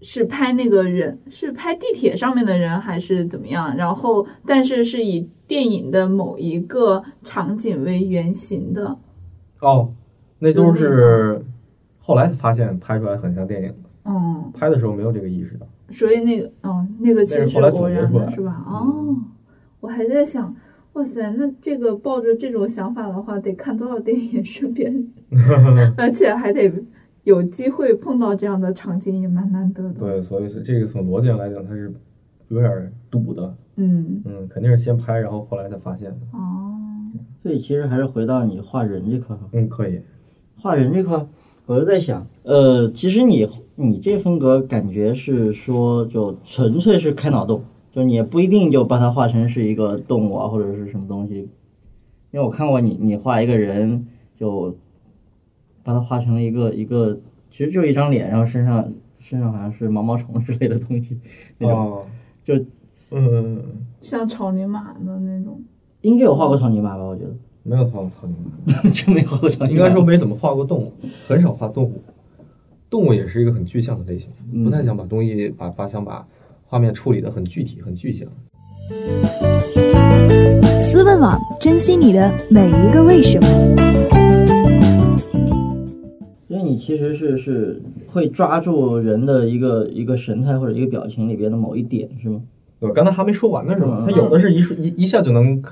[0.00, 3.76] 是拍那个人，是拍地铁上面的人还是怎么样？
[3.76, 8.96] 然后，但是是以电影的某一个场景为原型的。
[9.60, 9.92] 哦，
[10.38, 11.44] 那都是
[11.98, 15.66] 后来才发现拍出来很像电影的，嗯，拍的时候没有这个意识到。
[15.90, 18.64] 所以那个，哦，那个其实是偶然的，是吧？
[18.66, 19.16] 哦，
[19.80, 20.54] 我还在想，
[20.94, 25.06] 哇塞，那这个抱着这种想法的话，得看多少电影，顺便，
[25.96, 26.72] 而且还得
[27.24, 30.00] 有机会碰到这样的场景，也蛮难得的。
[30.00, 31.92] 对，所以是这个从逻辑上来讲，它是
[32.48, 33.54] 有点堵的。
[33.76, 36.16] 嗯，嗯，肯定是先拍，然后后来才发现的。
[36.32, 36.78] 哦，
[37.42, 39.36] 所以其实还是回到你画人这块。
[39.52, 40.00] 嗯，可以。
[40.58, 41.26] 画人这块儿，
[41.66, 51.48] 我就在想，呃，其实你你这风格感觉是说，就纯粹是开脑洞，就你也不一定就把它画成是一个动物啊，或者是什么东西。
[52.32, 54.74] 因为我看过你，你画一个人，就
[55.84, 57.18] 把它画成了一个一个
[57.50, 61.18] 其实就一张脸，然后身上身上好像是毛毛虫之类的东西，
[61.58, 62.06] 那种、哦，
[62.44, 62.54] 就
[63.10, 63.62] 嗯，
[64.00, 65.62] 像草泥马的那种。
[66.00, 67.04] 应该有画过草泥马吧？
[67.04, 67.30] 我觉得
[67.64, 69.78] 没有画过草泥马， 真没画过草泥马。
[69.78, 70.92] 应该说没怎么画过动物，
[71.28, 72.02] 很少画动物。
[72.90, 76.26] 动物也是一个很具象的类型，嗯不太想把东西把把想把
[76.64, 78.28] 画面处理的很具体、很具象。
[80.80, 83.46] 思问网，珍惜你的每一个为什么。
[86.48, 92.42] 因为你其实是是会抓住人的一个一个神态或者一个表情里边的某一点，是吗？
[92.80, 93.98] 我刚才还没说完呢，是吧？
[94.00, 95.62] 嗯他有的是一瞬一一下就能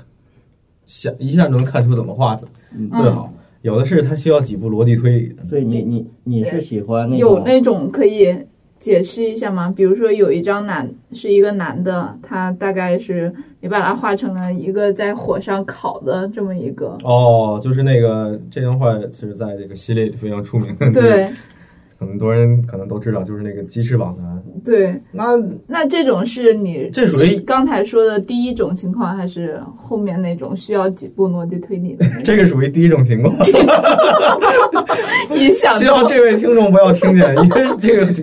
[0.91, 2.43] 想一下就能看出怎么画的，
[2.77, 2.89] 嗯。
[2.91, 5.43] 最好；有的是它需要几步逻辑推理的。
[5.49, 8.35] 所以你你你是喜欢那种有那种可以
[8.77, 9.73] 解释一下吗？
[9.73, 21.29] 比如说有一张男是一个男的，他大概是你把它画成了一个在火上烤的这么一个，哦，就是那个这张画是在这个系列里非常出名的，对
[22.01, 24.43] 很多人可能都知道，就是那个鸡翅膀男。
[24.65, 24.99] 对。
[25.11, 25.37] 那
[25.67, 32.05] 那这种是你这属于刚才说的第一种情况，还是后面那种需要几步逻辑推理的？
[32.25, 33.33] 这个属于第一种情况，
[35.29, 38.13] 你想希到望这位听众不要听见，因为这个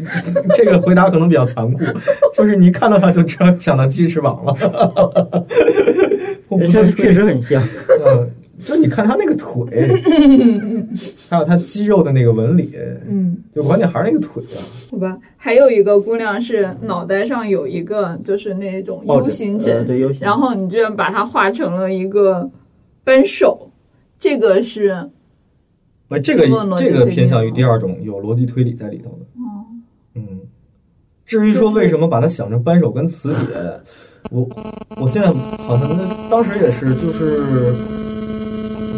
[0.55, 1.79] 这个回答可能比较残酷，
[2.35, 4.57] 就是你看到他就知道想到鸡翅膀了。
[6.49, 7.63] 我不确实确实很像。
[8.07, 8.31] 嗯，
[8.63, 9.89] 就你看他那个腿，
[11.29, 12.73] 还有他肌肉的那个纹理，
[13.07, 14.59] 嗯，就关键还是那个腿啊。
[14.91, 15.17] 好吧。
[15.37, 22.51] 还有一个姑娘是脑袋上有一个就是那种 U 型呃疹，对 U 型，然后你居然把它画成了一个
[23.05, 23.71] 扳手，
[24.19, 25.09] 这个是
[26.09, 29.25] 那这个这个偏向于第二种，有逻辑推理在里头的。
[29.37, 29.65] 哦，
[30.17, 30.41] 嗯，
[31.25, 33.47] 至于说为什么把它想成扳手跟磁铁，
[34.31, 34.49] 我
[35.01, 37.41] 我现在好像那当时也是就是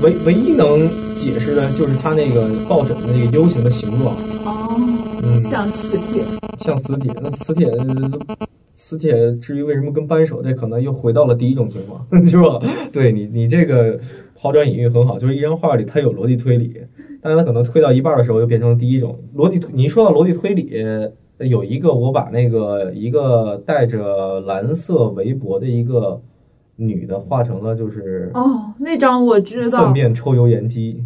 [0.03, 4.81] 唯唯一能解释的就是它那个抱枕的那个 U 型的形状，哦，
[5.23, 6.25] 嗯，像磁铁，
[6.59, 7.13] 像磁铁。
[7.23, 7.71] 那磁铁
[8.75, 12.61] 磁铁至于为什么跟扳手，这可能又回到了第一种情况， 是吧？
[12.91, 13.99] 对你你这个
[14.35, 16.81] 抛砖引玉很好，就是一张画里它有逻辑推理，
[17.21, 19.71] 但是它可能推到一半的时候又变成了第一种逻辑推。
[19.75, 20.83] 你一说到逻辑推理，
[21.39, 26.21] 有一个我把那个一个戴着蓝色围脖的一个
[26.81, 29.85] 女的画成了就是哦，那张我知道。
[29.85, 31.05] 粪，便抽油烟机。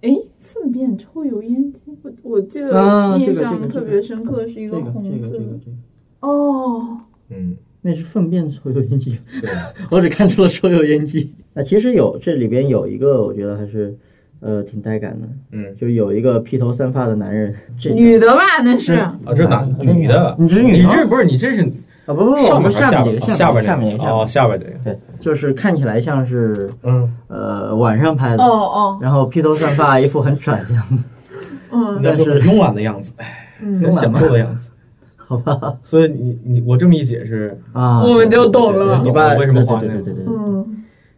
[0.00, 0.10] 哎，
[0.40, 5.76] 粪便抽油烟机，我我记得印象特别深刻，是一个红这个色的这个这个，
[6.20, 6.98] 哦，
[7.30, 9.50] 嗯，那是粪便抽油烟机，对，
[9.90, 11.32] 我只看出了抽油烟机。
[11.52, 13.94] 那其实有这里边有一个，我觉得还是
[14.40, 15.76] 呃挺带感的，嗯。
[15.76, 20.84] 就有一个披头散发的男人，这女的吧那是，啊，这男那女的，你这是女的？
[20.84, 21.70] 你这不是你这是
[22.04, 30.82] 啊不不不，我上面们下面这个下边边哦，下面这个下边这个，对，就是看起来像是嗯，呃晚上拍的，哦哦，然后披头散发，一副很拽的样。
[30.88, 30.96] 子，
[31.72, 33.12] 嗯但是慵懒的样子，
[33.60, 34.68] 很享受的样子。
[35.16, 35.74] 好吧。
[35.82, 39.00] 所以你你我这么一解释，啊，我们就懂了。
[39.02, 40.34] 你爸为什么画那个对对对对对对。
[40.34, 40.71] 嗯，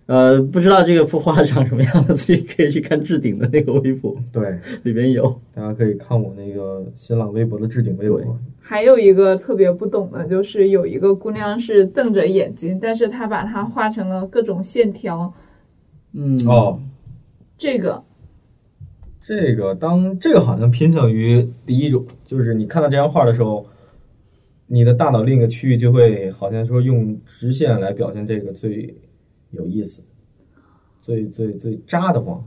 [0.07, 5.40] 呃，不知道这个幅画长什么样的，自己可以去看置顶的那个微博，对，里边有。
[5.55, 8.38] 大家可以看我那个新浪微博的置顶微博。
[8.61, 15.33] 还有一个特别不懂的，就是有一个姑娘是瞪着眼睛，但是她把它画成了各种线条，
[16.12, 16.79] 嗯，哦，
[17.57, 18.03] 这个。
[19.27, 23.67] 这个当这个好像偏向于第一种，就是你看到这张画的时候，
[24.67, 28.95] 你的大脑另一个区域就会好像说用直线来表现这个最
[29.55, 30.03] 有意思、
[31.01, 32.43] 最最最扎得慌。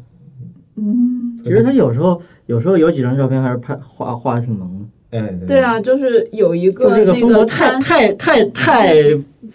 [0.80, 8.94] 嗯，其实他有时候有时候有几张照片还是拍画画的挺萌的，哎，对啊，就是有一个这个那个风格太，太太太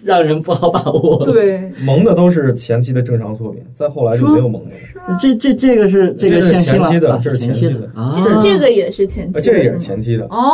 [0.02, 1.24] 让人不好把握。
[1.24, 5.16] 对，萌的都是前期的正常作品，再后来就没有萌的了。
[5.20, 7.86] 这这这个是这个是前期的啊这是前前期的。
[7.86, 10.52] 的啊，这这个也是前期的，呃这个也是前期的，哦，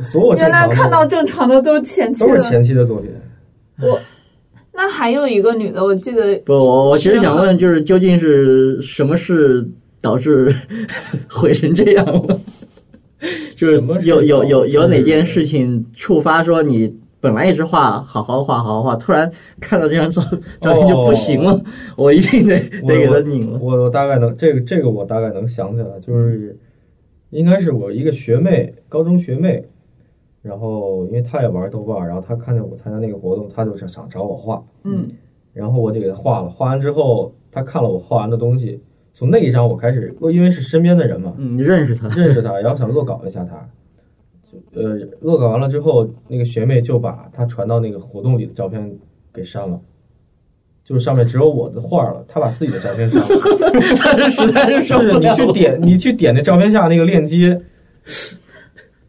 [0.00, 2.28] 所有原来看到正常的都前期了。
[2.28, 3.10] 都是前期的作品。
[4.76, 9.66] 那还有一个女的，我记得不，我我其实想问，就是究竟是什么事
[10.00, 10.54] 导致
[11.28, 12.40] 毁成这样了？
[13.56, 20.22] 就是有有有有哪件事情触发说你本来一直画好好画好好画，突然看到这张照
[20.60, 21.58] 照片就不行了，
[21.96, 23.58] 我一定得得给他拧了。
[23.60, 26.56] 我我大概能这个这个我大概能想起来，就是
[27.30, 29.64] 应该是我一个学妹，高中学妹，
[30.46, 35.08] 然后因为他也玩豆瓣，然后他看见我参加那个活动，他就是想找我画，嗯
[35.52, 38.80] 然后我就给他画了，画完之后，他看了我画完的东西，
[39.12, 42.08] 从那一张我开始，因为是身边的人嘛，嗯，你认识他？
[42.08, 43.56] 认识他，然后想恶搞一下他。
[44.44, 48.88] 就呃，恶搞完了之后，那个学妹就把他传到那个活动里的照片
[49.32, 49.80] 给删了，
[50.84, 53.28] 就是上面只有我的画了，他把自己的照片删了。
[54.04, 55.34] 但是实在是受就是你不了了。
[55.34, 57.60] 去点，你去点那照片下那个链接，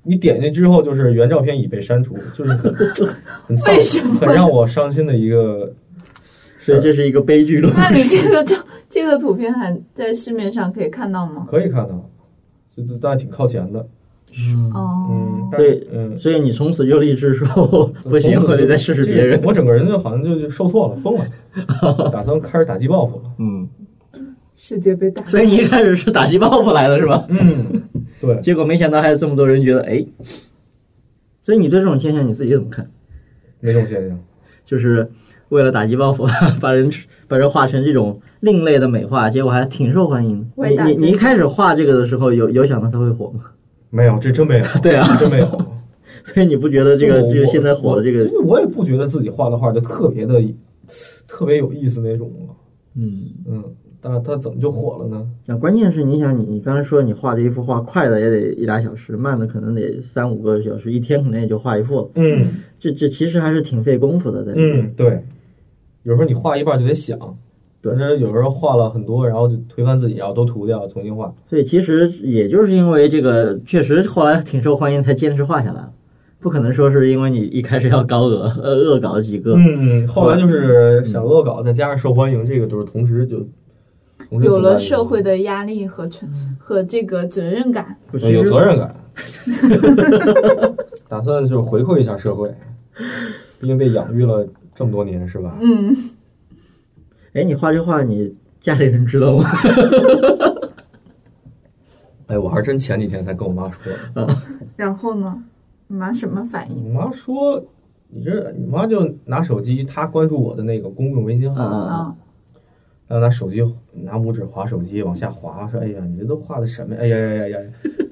[0.07, 2.73] 你点进去之后，就是原照片已被删除，就是很
[3.45, 3.57] 很
[4.19, 5.71] 很让我伤心的一个
[6.59, 7.71] 所以这是一个悲剧了。
[7.75, 8.55] 那你这个照
[8.89, 11.45] 这个图片还在市面上可以看到吗？
[11.51, 12.09] 可以看到，
[12.75, 13.85] 就是但挺靠前的，
[14.37, 15.49] 嗯，哦嗯，，
[15.91, 17.47] 嗯，所以你从此就立志说
[18.03, 19.41] 不行，我得再试试别人这。
[19.41, 21.25] 个我整个人就好像就就受挫了，疯了，
[22.11, 23.23] 打算开始打击报复了。
[23.39, 23.67] 嗯，
[24.55, 27.25] 世界被打所以你一开始是打击报复来的是吧？
[27.29, 27.81] 嗯，
[28.21, 30.05] 对，结果没想到还有这么多人觉得，哎，
[31.43, 32.89] 所以你对这种现象你自己怎么看？
[33.61, 34.19] 哪种现象？
[34.65, 35.09] 就是
[35.49, 36.25] 为了打击报复，
[36.59, 36.91] 把人
[37.27, 40.69] 把人画成这种另类的美化，结果还挺受欢迎的。
[40.69, 43.45] 你你你一开始画这个的时候，有有想到它会火吗？
[43.89, 45.45] 没有，这真没有， 对啊真没有。
[46.23, 50.43] 所以你不觉得这个我这个现在火的这个我，我也不觉得自己画的画就特别的
[51.27, 52.29] 特别有意思那种
[52.95, 53.63] 嗯，嗯，
[53.99, 55.27] 但是它怎么就火了呢？
[55.47, 62.09] 那关键是你想你你刚才说你画这一幅画，快的也得一俩小时，慢的可能得三五个小时，一天可能也就画一幅了。
[62.15, 62.47] 嗯
[62.79, 64.85] 这这其实还是挺费功夫的，在里面。
[64.85, 65.23] 嗯，对，
[66.03, 67.17] 有时候你画一半就得想，
[67.81, 71.33] 对但是有时候画了很多，然后就推翻自己，然后都涂掉，重新画。
[71.47, 75.91] 所以其实也就是因为这个，确实后来挺受欢迎，才坚持画下来了。
[76.39, 83.39] 不可能说是因为你一开始要高额呃恶搞几个，嗯，后来就是想恶搞，再加上受欢迎，这个都是同时就
[84.29, 87.97] 有了社会的压力和承和这个责任感。
[88.13, 88.95] 有责任感，
[91.07, 92.53] 打算就是回馈一下社会，
[93.59, 95.57] 毕竟被养育了这么多年，是吧？
[95.61, 95.95] 嗯，
[97.33, 99.49] 哎，你画这画，你家里人知道吗？
[102.27, 104.27] 哎，我还是真前几天才跟我妈说的，
[104.75, 105.41] 然后呢，
[105.87, 106.93] 你妈什么反应？
[106.93, 107.63] 我妈说。
[108.09, 112.15] 你这，你妈就拿手机，她关注我的那个公众微信号，嗯
[113.07, 117.01] 然后拿手机拿拇指划手机往下滑，说：“哎呀，你这都画的什么呀？
[117.01, 117.57] 哎呀呀呀呀！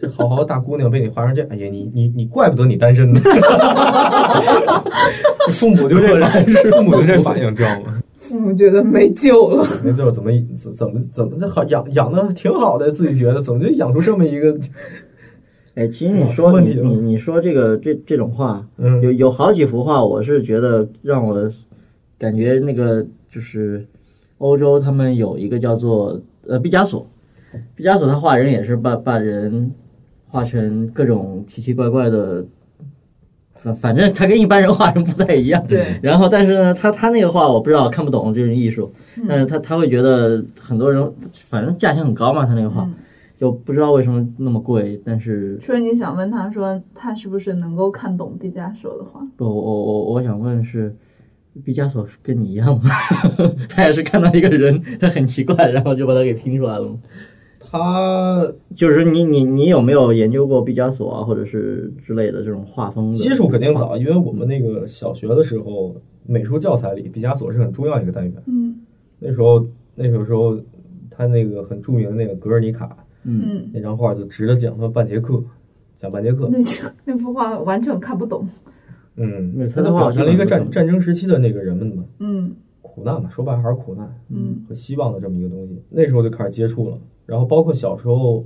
[0.02, 3.20] 这好好的大姑娘被你画成这，哎呀，你你你怪不得你单身呢。
[5.46, 8.02] ”这父母就这反应，父母就这反应，知道吗？
[8.22, 9.68] 父母觉得没救了。
[9.84, 14.58] 没救，怎么怎怎么怎么这好养养的挺好的，自己觉得怎么就养出这么一个？
[15.76, 21.52] 哎，其实你说你问题了你你说这个这这种话，嗯有有好几幅画，我是觉得让我
[22.18, 23.86] 感觉那个就是
[24.38, 27.08] 欧洲他们有一个叫做呃毕加索，
[27.76, 29.72] 毕加索他画人也是把把人
[30.28, 32.46] 画成各种奇奇怪怪的，
[33.54, 35.66] 反反正他跟一般人画人不太一样。
[35.68, 38.92] 对，然后，但是呢，他他那个画我不知道看不懂这种艺术，
[39.28, 42.94] 但是他他会觉得很多人反正价钱很高嘛，他那个画、嗯。
[43.38, 49.20] 就不知道为什么那么贵，但是所以你想问他说，他是不是能够看懂毕加索的画？
[49.36, 50.96] 不，我我我我想问是，
[51.64, 52.90] 毕加索是跟你一样吗？
[53.70, 56.98] 他也是看到一个人，他很奇怪，然后就把他给拼出来了吗？
[57.60, 63.14] 他就是你你你有没有研究过毕加索啊，或者是之类的这种画风的？
[63.18, 68.34] 基础肯定早，因为我们那个小学的时候，美术教材里毕加索是很重要一个单元。
[68.46, 68.76] 嗯
[69.18, 69.66] 那时候
[69.96, 70.60] 那时候时候
[71.10, 72.86] 他那个很著名的那个《格尔尼卡》
[73.24, 75.42] 嗯，嗯，那张画，就值得讲他半节课，
[75.96, 76.50] 讲半节课。
[76.52, 76.60] 那
[77.06, 78.48] 那幅画完全看不懂。
[79.18, 82.56] 嗯那，他都表现了一个战战争时期的那个人们嘛，嗯。
[82.82, 84.64] 苦难嘛，说白了还是苦难嗯。
[84.68, 85.82] 和希望的这么一个东西。
[85.90, 88.46] 那时候就开始接触了，然后包括小时候，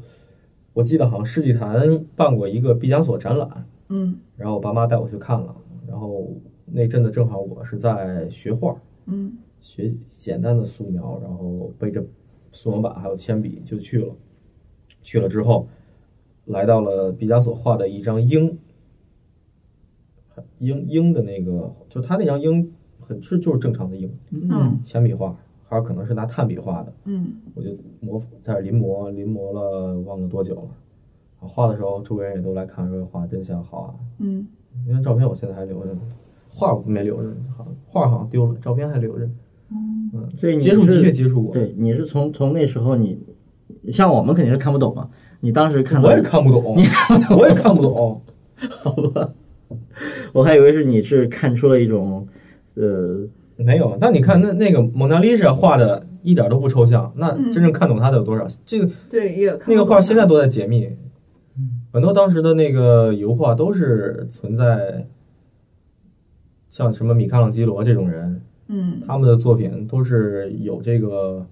[0.73, 4.15] 我记得好像世纪坛办过一个毕加索展览，嗯。
[4.36, 5.55] 然后我爸妈带我去看了，
[5.88, 9.34] 然后那阵子正好我是在学画，嗯。
[9.62, 12.03] 学简单的素描，然后背着
[12.51, 14.15] 素描板还有铅笔就去了。
[15.03, 15.67] 去了之后，
[16.45, 18.58] 来到了毕加索画的一张鹰，
[20.60, 25.36] 鹰鹰的那个，就他那张鹰很是就是正常的鹰，嗯铅笔画，
[25.67, 26.93] 还有可能是拿炭笔画的。
[27.06, 30.62] 嗯我就模在这临摹，临摹了忘了多久了。
[31.41, 33.93] 画的时候，周围人也都来看，说画真像，好啊。
[34.19, 34.45] 嗯
[34.88, 35.99] 因为照片我现在还留着呢，
[36.47, 39.28] 画我没留着，好像画好像丢了，照片还留着。
[39.71, 43.19] 嗯，所以你接触的确接触过，对，你是从从那时候你，
[43.91, 45.09] 像我们肯定是看不懂嘛，
[45.39, 46.76] 你当时看我也看不懂，
[47.38, 48.22] 我也看不懂。
[48.70, 49.34] 好吧，
[50.34, 52.28] 我还以为是你是看出了一种，
[52.76, 58.47] 呃，没有，那你看那那个蒙娜丽莎画的一点都不抽象，那嗯真正看懂它的有多少？
[58.65, 60.89] 这个对，也看那个画现在都在解密，
[61.91, 65.07] 很多当时的那个油画都是存在，
[66.70, 71.45] 像什么米开朗基罗这种人，嗯，他们的作品都是有这个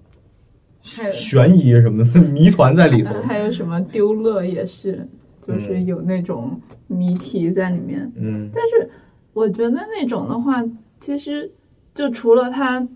[0.80, 3.12] 悬疑什么的 谜团在里头。
[3.14, 5.06] 呃还有什么丢勒也是，
[5.48, 8.12] 就是有那种谜题在里面。
[8.16, 8.90] 嗯但是
[9.32, 10.62] 我觉得那种的话，
[11.00, 11.50] 其实
[11.94, 12.86] 就除了他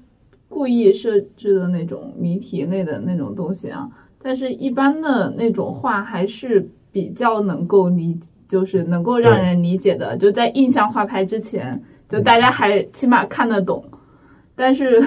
[0.49, 3.89] 故意设置的那种谜题类的那种东西啊，
[4.23, 10.15] 但是一般的那种画还是比较能够理，就是能够让人理解的。
[10.19, 13.83] 就在印象画派之前，就大家还起码看得懂。
[14.55, 15.03] 但是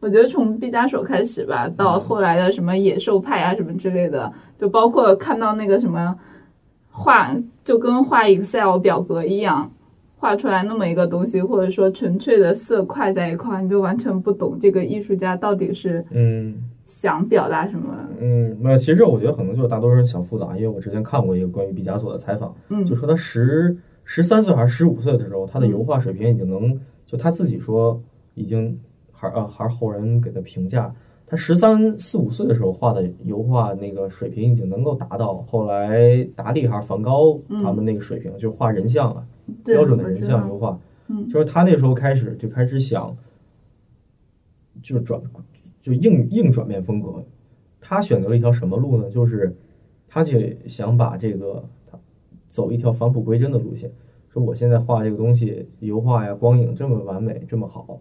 [0.00, 6.18] 我觉得从毕加索开始吧，到后来的什么野兽派啊什么之类的，就包括看到那个什么
[6.92, 7.34] 画，
[7.64, 9.72] 就跟画 Excel 表格一样。
[10.16, 17.92] 画出来那么一个东西，或者说纯粹的色块在一块，你就完全不懂这个艺术家到底是嗯想表达什么。
[18.20, 28.00] 嗯，没有，其实我觉得可能就是大多数人想复杂，因为我之前看过一个关于毕加索的采访，嗯，就说他十十三岁还是十五岁的时候，他的油画水平已经能，就他自己说
[28.34, 28.78] 已经
[29.10, 30.94] 还呃还是后人给他评价，
[31.32, 39.26] 他十三四五岁的时候画的油画那个水平已经能够达到后来达利还是梵高他们那个水平，就画人像啊。
[39.64, 40.78] 标准的人像油画，
[41.08, 43.16] 嗯，就是他那时候开始就开始想，
[44.82, 45.18] 就转
[45.80, 47.24] 就硬硬转变风格。
[47.80, 49.08] 他选择了一条什么路呢？
[49.08, 49.56] 就是
[50.06, 51.98] 他就想把这个他
[52.50, 53.90] 走一条返璞归真的路线。
[54.28, 57.98] 说我现在画这个东西，油画呀、光影这么完美，这么好，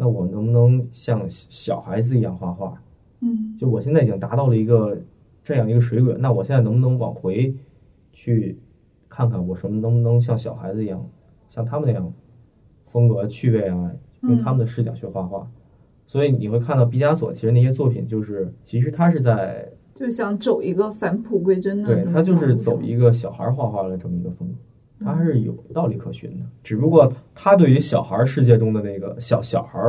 [0.00, 2.80] 那我能不能像小孩子一样画画？
[3.20, 4.96] 嗯，就我现在已经达到了一个
[5.42, 7.54] 这样一个水准，那我现在能不能往回
[8.12, 8.56] 去？
[9.10, 11.04] 看看我什么能不能像小孩子一样，
[11.50, 12.12] 像他们那样
[12.86, 13.90] 风格趣味啊，
[14.20, 15.50] 用他们的视角去画画。
[16.06, 24.54] 所以你会看到毕加索其实那些作品，就是其实他是在就想走一个返璞归真的，对他就是走一个小孩画画的这么一个风格，
[25.04, 26.44] 他还是有道理可循的。
[26.62, 29.80] 只不过他对于小孩世界中的那个小小孩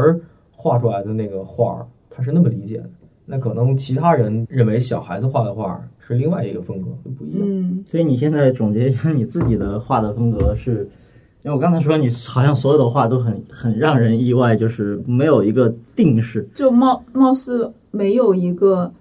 [0.52, 2.90] 画出来的那个画儿，他是那么理解的。
[3.32, 7.42] 那可能其他人认为小孩子画的画是另外一个风格，就不一样。
[7.44, 10.90] 嗯，所以你现在总结一下你自己的画的风格是，
[11.44, 18.92] 因为我刚才说你好像所有的画都很很让人意外，就是没有一个定式，就貌貌似没有一个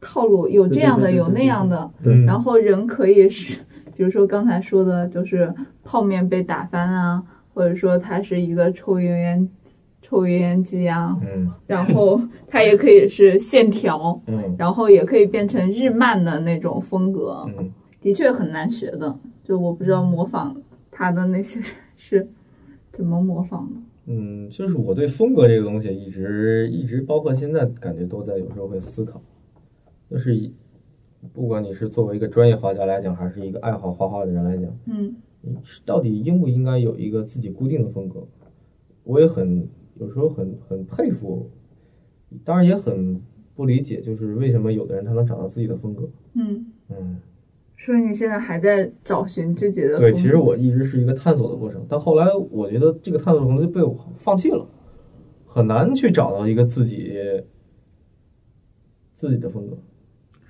[0.00, 3.60] 套路，有这样的，有那样的，对，然后人可以是，
[3.96, 7.22] 比如说刚才说的，就是泡面被打翻啊，
[7.52, 9.48] 或者说它是一个抽油烟。
[10.04, 17.70] 抽油烟机啊，嗯，然后它也可以是线条，嗯，然后也可以变成日漫的那种风格，嗯，
[18.00, 19.16] 的确很难学的。
[19.44, 21.60] 就我不知道模仿他的那些
[21.96, 22.28] 是
[22.90, 23.80] 怎么模仿的。
[24.06, 29.22] 嗯，就是我对风格这个东西一直一直，包括现在感觉都在有时候会思考，
[30.10, 30.36] 就是
[31.32, 38.26] 不管你是作为一个专业画家来讲，还是一个爱好画画的人来讲，嗯，你到底应不应该有一个自己固定的风格？
[39.04, 39.68] 我也很。
[39.96, 41.50] 有时候很很佩服，
[42.42, 43.20] 当然也很
[43.54, 46.08] 不理解，就是为什么有的人他能找到自己的风格。
[46.32, 47.18] 嗯嗯，
[47.76, 54.66] 所以你现在还在找寻自己的对，其实我一直是一个探索的过程，但后来我觉得这个探索可能就被我放弃了，
[55.46, 57.12] 很难去找到一个自己
[59.14, 59.76] 自己的风格。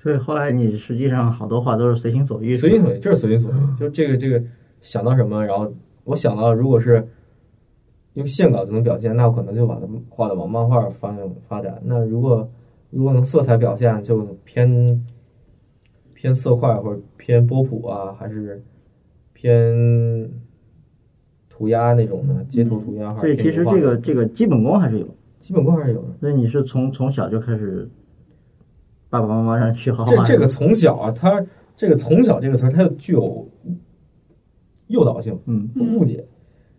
[0.03, 4.43] 所以后来你实际上好多画都是随心所欲，随心所欲，就是随心所欲，就这个这个
[4.81, 5.73] 想到什么，然后
[6.05, 7.07] 我想到如果是。
[8.15, 11.81] 用线稿就能表现，那我可能就把它画的往漫画方向发展。
[11.83, 12.47] 那如果
[12.91, 15.03] 如果用色彩表现，就偏
[16.13, 18.63] 偏色块或者偏波普啊，还是
[19.33, 20.31] 偏
[21.49, 23.17] 涂鸦那种的街头涂鸦。
[23.17, 25.09] 所以其实这个这个基本功还是有，
[25.41, 26.09] 基本功还是有的。
[26.21, 27.89] 所以你是从从小就开始
[29.13, 30.25] 爸爸妈妈让你学画画。
[30.25, 31.45] 这这个从小啊，他
[31.77, 33.47] 这个从小这个词儿，它具有
[34.87, 36.27] 诱导性，嗯，误解。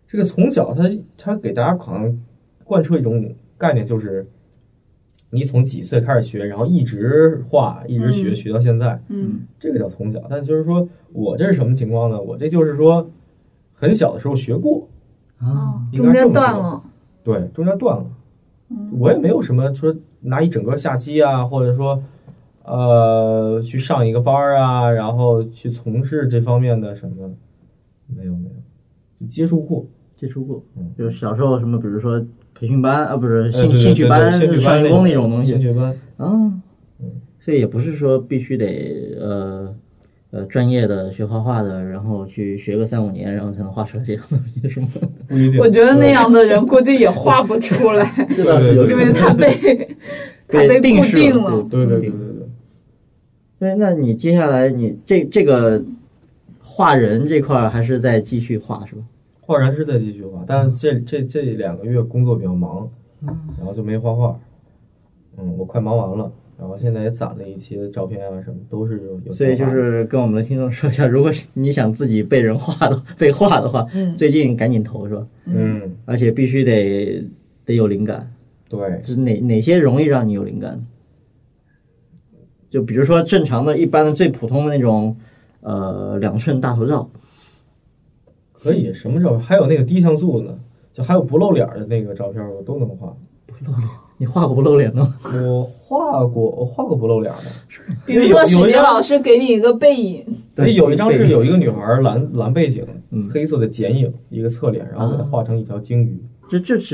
[0.08, 2.20] 这个从小他他给大家可能
[2.64, 4.28] 贯彻一种概念，就是
[5.30, 10.20] 你从几岁开始学，然后一直画，一直学，学到现在，嗯，这个叫从小。
[10.28, 12.20] 但就是说我这是什么情况呢？
[12.20, 13.08] 我这就是说
[13.74, 14.88] 很小的时候学过
[15.38, 16.82] 啊，中间断了，
[17.22, 18.04] 对，中间断了。
[18.98, 22.02] 我也没有什么说拿一整个下期啊，或者说
[22.64, 27.30] 呃去上一个班啊，然后去从事这方面的什么，
[28.06, 28.48] 没有没
[29.20, 29.86] 有，接触过。
[30.16, 36.62] 接触过，嗯，就是小时候什么，比如说培训班啊，不是兴兴趣班、少年宫那种东西，兴趣班，嗯，
[37.40, 39.74] 所以也不是说必须得呃
[40.30, 44.86] 呃专业的学画画的，然后去学个三五年，然后才能画出来这样东西，是吗？
[45.28, 45.60] 不一定。
[45.60, 49.50] 我觉得那样的人估计也画不出来，对对对，因为他被
[50.48, 52.23] 他被定固定了，对对对对
[53.58, 53.70] 对。
[53.70, 55.82] 对，那你接下来你这这个
[56.60, 59.02] 画人这块还是在继续画是吧？
[59.42, 62.88] 画人是在继续画，但是这这这两个月工作比较忙，
[63.58, 64.40] 然后就没画画。
[65.36, 69.32] 嗯，我快忙完了，然后现在也攒了一些照片啊，什么都是有。
[69.32, 75.26] 所以就是跟我们的听众说一下，如果你想自己被人画的被画的话，嗯，最近赶紧投是吧？
[75.44, 77.22] 嗯，而且必须得
[77.66, 78.32] 得有灵感。
[78.68, 80.82] 对，是哪哪些容易让你有灵感？
[82.74, 85.16] 就比如说正常的一般的最普通的那种。
[85.66, 87.08] 呃两寸大头照，
[88.52, 89.40] 可以，什么照片？
[89.40, 90.58] 还有那个低像素的，
[90.92, 93.16] 就还有不露脸的那个照片，我都能画。
[93.46, 95.16] 不露脸你画过不露脸的吗？
[95.24, 97.44] 我画过，我画过不露脸的。
[98.04, 100.22] 比如说史杰老师给你一个背影，
[100.54, 106.22] 对，有一张是有一个女孩蓝蓝背景嗯，黑色的剪影，一个侧脸，然后给她画成一条鲸鱼。
[106.50, 106.88] 这这其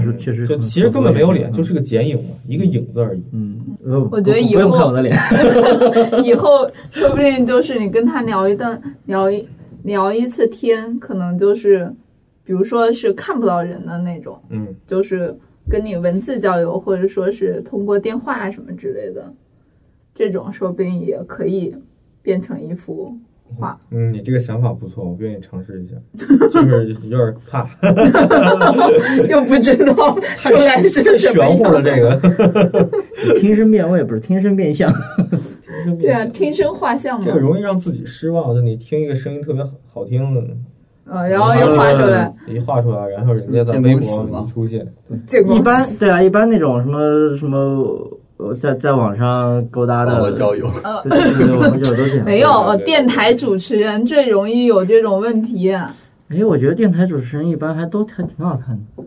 [0.00, 3.22] 实倒是确实，就其实根本没有脸，嗯就是个剪影嘛，一个影子而已。
[3.32, 5.16] 嗯，呃我觉得以后不用后看我的脸
[6.24, 9.48] 以后说不定就是你跟他聊一段聊一
[9.84, 11.92] 聊一次天，可能就是
[12.44, 15.34] 比如说是看不到人的那种，嗯，就是
[15.68, 19.32] 跟你文字交流，或者说是通过电话什么之类的，
[20.14, 21.74] 这种说不定也可以
[22.22, 23.16] 变成一幅
[23.54, 23.78] 画。
[23.90, 25.94] 嗯，你这个想法不错，我愿意尝试一下，
[26.52, 27.68] 就是有点怕
[29.28, 31.84] 又不知道太出来是太什么玄乎了，样。
[31.84, 32.88] 这个。
[33.40, 34.92] 听声辨位不是听声辨相，
[36.00, 38.54] 对啊，听声画像嘛这，个容易让自己失望。
[38.54, 40.42] 就你听一个声音特别好听的，
[41.06, 44.86] 呃，然后又画出来，一画出来，然后人家在微博一出现，
[45.48, 48.11] 一般对啊，一般那种什么什么
[48.42, 52.24] 呃在在网上勾搭的交友，呃对对对对，网交友都这样。
[52.24, 55.94] 没有电台主持人最容易有这种问题啊？
[56.28, 59.04] 哎，我觉得电台主持人一般还都还挺好看的，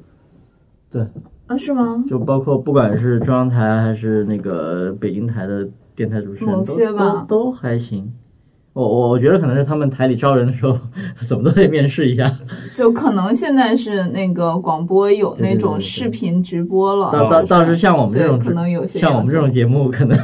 [0.92, 1.02] 对
[1.48, 2.04] 啊是吗？
[2.08, 8.12] 就包括不管是中央台还是那个北京台的电台主持人都都都还行。
[8.76, 10.78] 我我我觉得可能是他们台里招人的时候，
[11.26, 12.30] 怎么都得面试一下。
[12.76, 20.18] 就可能现在是那个广播有那种视频直播了，到到到是像我们这种，可能有些像我们这种 节目，可能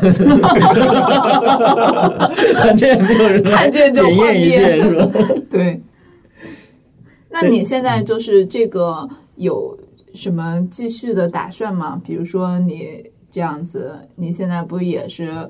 [2.56, 5.10] 反正也没有人看见就检验一幻灭遍，是吧？
[5.14, 5.82] 求 对。
[7.30, 9.80] 那你现在就是这个有
[10.14, 11.98] 什么继续的打算吗？
[12.06, 15.48] 比如说你这样子，你现在不也是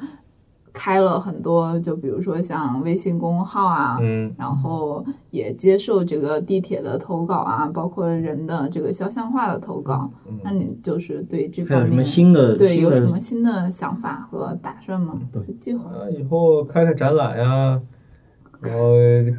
[0.73, 10.09] 开了很多，就比如说像微信公众号啊，嗯，然后也接受这个地铁的投稿啊，包括人的这个肖像画的投稿。
[10.27, 15.19] 嗯那你就是对这方面有什么新的对有什么新的想法和打算吗？
[15.31, 15.89] 对计划。
[15.91, 17.79] 啊，以后开开展览呀，
[18.61, 18.93] 然后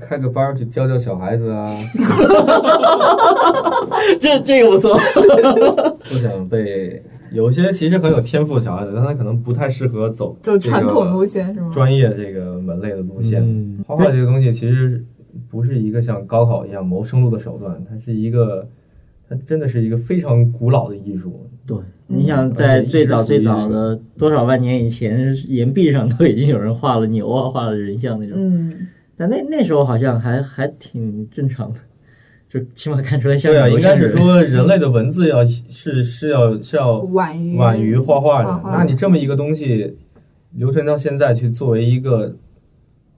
[0.07, 1.67] 开个班儿去教教小孩子啊，
[4.21, 4.97] 这这个不错，
[6.03, 7.03] 不想被
[7.33, 11.71] 有些其实很有天赋的小孩子，但他可能不太适合走就这个传统路线是吗？
[11.71, 13.43] 专业这个门类的路线。
[13.43, 15.05] 嗯画画这个东西其实
[15.51, 18.69] 不是一个像高考一样谋生路的手段，它是一个，
[19.29, 21.49] 它真的是一个非常古老的艺术。
[21.67, 21.77] 对，
[22.07, 28.37] 你想在嗯最早最早的多少万年以前，岩壁上都已经有人画了牛啊，画了人像那种。
[28.37, 31.81] 嗯，但那那时候好像还还挺正常的，
[32.53, 38.61] 就起码看出来像对啊，应该是说人类的文字要是是要是要晚于晚于画画的。
[38.65, 39.97] 那你这么一个东西
[40.51, 42.37] 流传到现在，去作为一个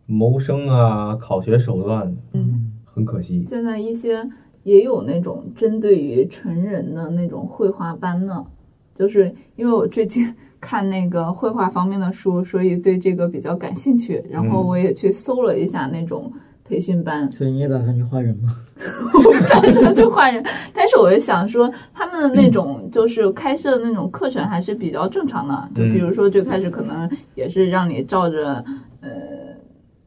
[0.07, 3.45] 谋生啊考学手段，嗯，很可惜。
[3.49, 4.25] 现在一些
[4.63, 8.47] 也有那种针对于成人的那种绘画班呢，
[8.95, 16.33] 就是因为我最近 看那个绘画方面的书，所以对这个比较感兴趣，然后嗯我也去搜了一下那种
[16.67, 18.57] 培训班，所以你也打算去画人吗？
[19.15, 20.43] 我打算去画人。
[20.75, 28.65] 但是我就想说，他们的那种就是开设的那种课程还是比较正常的，就比如说最开始可能也是让你照着
[29.01, 29.11] 呃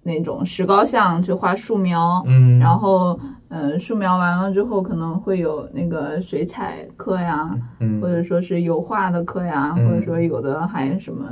[0.03, 3.17] 那种石膏像去画素描，嗯，然后
[3.49, 7.49] 呃素描完了之后可能会有那个水彩课呀，
[7.79, 11.25] 嗯或者说是油画的课呀，嗯或者说有的还什么。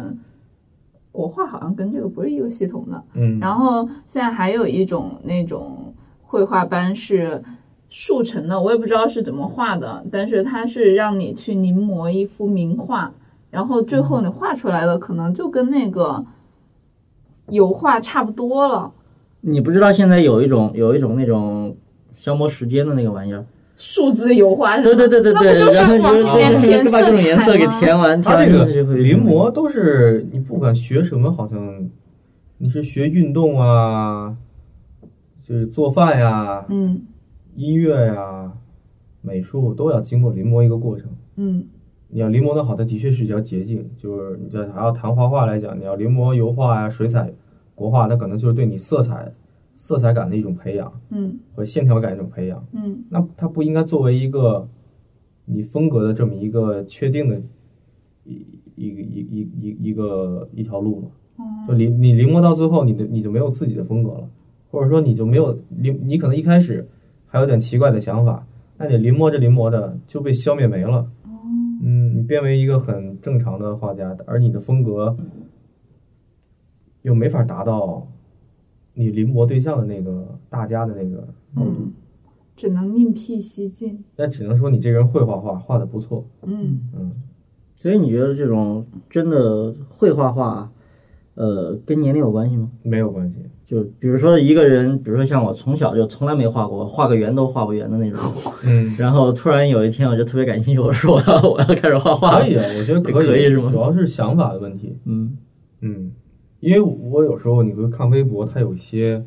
[1.15, 7.41] 国画好像跟这个不是一个系统的，嗯，然后现在还有一种那种绘画班是
[7.89, 13.13] 速成的，我也不知道是怎么画的，但是它是让你去临摹一幅名画，
[13.49, 16.25] 然后最后你画出来的可能就跟那个
[17.47, 18.91] 油画差不多了。
[19.39, 21.77] 你不知道现在有一种有一种那种
[22.15, 23.45] 消磨时间的那个玩意儿，
[23.77, 24.95] 数字油画是吧？
[24.95, 31.89] 对对对对对，然后就是面填把各种颜色给填完，它这个临摹都是你不管学什么，好像
[32.57, 34.35] 你是学运动啊，
[35.43, 37.01] 就是做饭呀、嗯
[37.55, 38.51] 音乐呀、
[39.21, 41.09] 美术都要经过临摹一个过程。
[41.37, 41.65] 嗯
[42.07, 43.89] 你要临摹的好，它的确是一条捷径。
[43.97, 47.33] 就是你要还要谈画画来讲，你要临摹油画呀、水彩、
[47.73, 49.33] 国画，它可能就是对你色彩、
[49.75, 52.65] 色彩感的一种培养嗯和线条感一种培养。
[52.73, 54.67] 嗯那它不应该作为一个
[55.45, 57.39] 你风格的这么一个确定的
[58.23, 58.45] 一
[58.75, 61.07] 一个一一一一个一条路嘛？
[61.67, 64.29] 就嗯临你临摹到最后，你的你就没有自己的风格了，
[64.71, 66.87] 或者说你就没有临，你可能一开始
[67.27, 68.47] 还有点奇怪的想法，
[68.77, 71.07] 那你临摹着临摹着就被消灭没了。
[71.83, 75.15] 嗯，你变为一个很正常的画家，而你的风格
[77.03, 78.07] 又没法达到
[78.95, 81.17] 你临摹对象的那个大家的那个
[81.55, 81.75] 高度。
[81.77, 81.93] 嗯，
[82.57, 84.03] 只能另辟蹊径。
[84.15, 86.25] 那只能说你这个人会画画，画的不错。
[86.43, 87.11] 嗯嗯，
[87.75, 90.71] 所以你觉得这种真的会画画，
[91.35, 92.71] 呃，跟年龄有关系吗？
[92.81, 93.37] 没有关系。
[93.65, 98.19] 就比如说一个人，比如说像我从小就从来没画过，画个圆都画不圆的那种。
[98.63, 102.41] 嗯， 然后突然有一天我就特别感兴趣，我说我要我要开始画画。
[102.41, 104.95] 可以啊，我觉得可以，可以是吗主要是想法的问题。
[105.05, 105.35] 嗯
[105.81, 106.11] 嗯，
[106.65, 109.23] 因为我有时候你会看微博，它有一些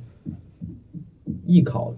[1.46, 1.94] 艺考、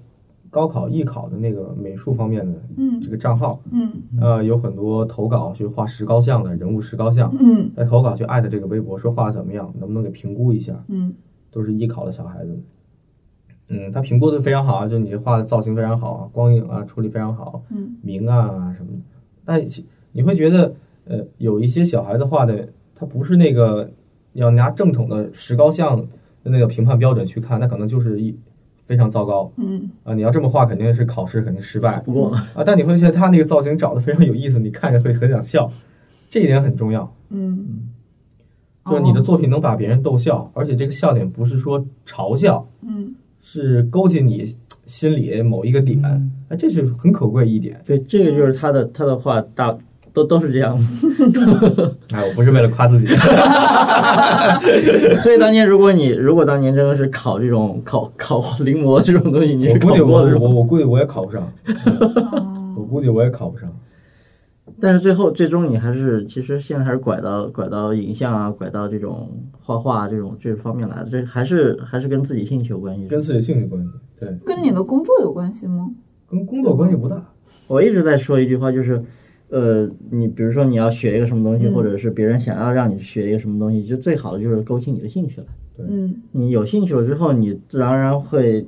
[0.50, 10.74] 高考艺考的那个美术方面的嗯这个账号，嗯呃，有很多投稿去画石膏像的人物石膏像，嗯来投稿去艾特这个微博，说画的怎么样，能不能给评估一下。
[10.88, 11.14] 嗯
[11.50, 12.62] 都是艺考的小孩子。
[13.68, 18.98] 嗯，他评估的非常好啊，就你画的造型非常好啊，光影啊处理非常好，嗯明暗啊什么的。
[19.46, 20.74] 但其你会觉得，
[21.06, 23.90] 呃，有一些小孩子画的，他不是那个
[24.32, 25.96] 要拿正统的石膏像
[26.42, 28.36] 的那个评判标准去看，那可能就是一
[28.84, 30.14] 非常糟糕嗯啊。
[30.14, 32.62] 你要这么画，肯定是考试肯定失败不过啊。
[32.64, 35.70] 但你会觉得他那个造型找的非常有意思，你看着会很想笑，
[36.28, 37.14] 这一点很重要。
[37.30, 37.88] 嗯，
[38.86, 44.54] 就是你的作品能把别人逗笑，而且这个笑点不是说嘲笑，嗯是勾起你
[44.84, 47.80] 心里某一个点，哎，这是很可贵一点。
[47.86, 49.76] 对，这个就是他的他的画大
[50.12, 50.76] 都都是这样。
[52.14, 53.06] 哎，我不是为了夸自己，
[55.22, 61.42] 所以当年如果你如果当年真的是考这种考考临摹这种东西，你是我估计我考过的是吧我我估计我也考不上，
[62.00, 63.70] 哦 我估计我也考不上。
[64.82, 69.28] 但是最后最终你还是其实现在还是拐到拐到影像啊，拐到这种
[69.60, 73.06] 画画这种这方面来的，这还是还是跟自己兴趣有关系。
[73.08, 75.90] 跟自己兴趣关系，对，跟你的工作有关系吗？
[76.30, 77.22] 跟工作关系不大。
[77.66, 79.04] 我一直在说一句话，就是，
[79.50, 85.46] 呃，你比如说你要学一个什么东西，嗯或者是别人想要让你学一个什么东西，就最好的就是勾起你的兴趣来。
[85.88, 88.66] 嗯你有兴趣了之后，你自然而然会，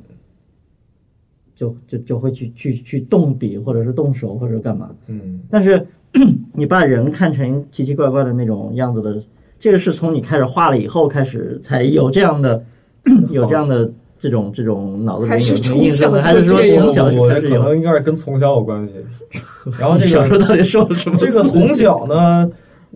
[1.55, 4.91] 就就就会去去去动笔，或者是动手，或者是干嘛。
[5.07, 5.87] 嗯，但是
[6.55, 9.22] 你把人看成奇奇怪怪的那种样子的，
[9.61, 12.64] 这个是从你开始画了以后开始才有这样的
[13.30, 13.93] 有这样的
[14.23, 17.61] 这种这种脑子里面有这么印象的，还是说从小就我可开始有？
[17.64, 18.95] 能应该是跟从小有关系。
[19.77, 21.16] 然后这你小时候个到底受了什么？
[21.18, 22.49] 这个从小呢，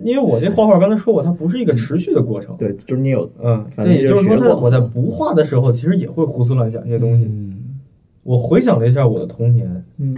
[0.05, 2.57] 因为我这画画刚才说过，它不是一个持续的过程。
[2.57, 7.25] 对，就是你有嗯，反正这也就是说，我在不画的时候，其实也会胡思乱想一些东西。
[7.25, 7.55] 嗯
[8.23, 10.13] 我回想了一下我的童年，嗯，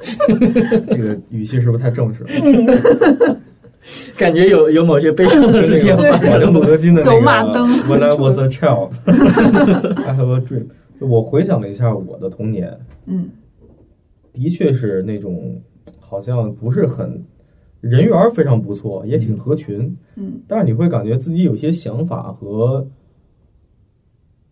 [0.88, 2.30] 这个语气是不是太正式了？
[4.18, 7.68] 感觉有有某些悲伤的事情马丁路德金的那个走马灯。
[7.88, 10.66] When I was a child, I have a dream。
[10.98, 12.76] 我回想了一下我的童年，
[13.06, 13.28] 嗯。
[14.32, 15.62] 的确是那种
[16.00, 17.24] 好像不是很
[17.80, 20.40] 人缘非常不错，也挺合群，嗯。
[20.48, 22.86] 但是你会感觉自己有些想法和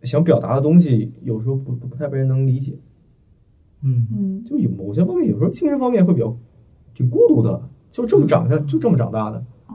[0.02, 2.78] 想表达的东西，有时候不不太被人能理解。
[3.82, 4.06] 嗯。
[4.16, 4.44] 嗯。
[4.44, 6.34] 就有某些方面，有时候精神方面会比较
[6.94, 7.60] 挺孤独的，
[7.94, 9.36] 就这么长下，就这么长大的。
[9.68, 9.74] 哦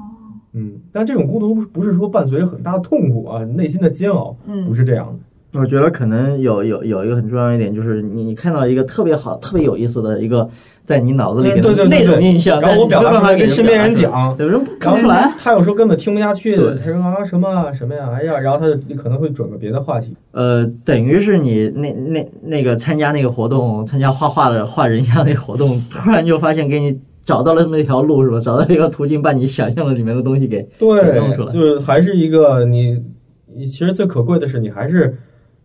[0.54, 5.60] 嗯，但这种孤独不是不是说伴随很大的痛苦啊，内心的煎熬，不嗯是这样的。
[5.60, 10.48] 我觉得可能有有有一个很重要一点，就是你你看到一个特别好、特别有意思的一个
[10.86, 15.32] 在你脑子里边嗯对对对那种印象，然后我表达出来跟身边人讲，有人讲不出来。
[15.40, 20.16] 他有时候根本听不下去对，他说啊什么啊什么呀，哎呀，然后他就可能会转个别的话题。
[20.34, 27.00] 呃，等于是你那那那个参加那个活动，参加画画的画人像那个活动，突然就发现给你
[27.30, 28.40] 找到了那么一条路，是吧？
[28.40, 31.54] 找到一个途径，把你想象的里面的东西给对弄出对，来。
[31.54, 33.00] 就是还是一个你，
[33.46, 35.16] 你其实最可贵的是你还是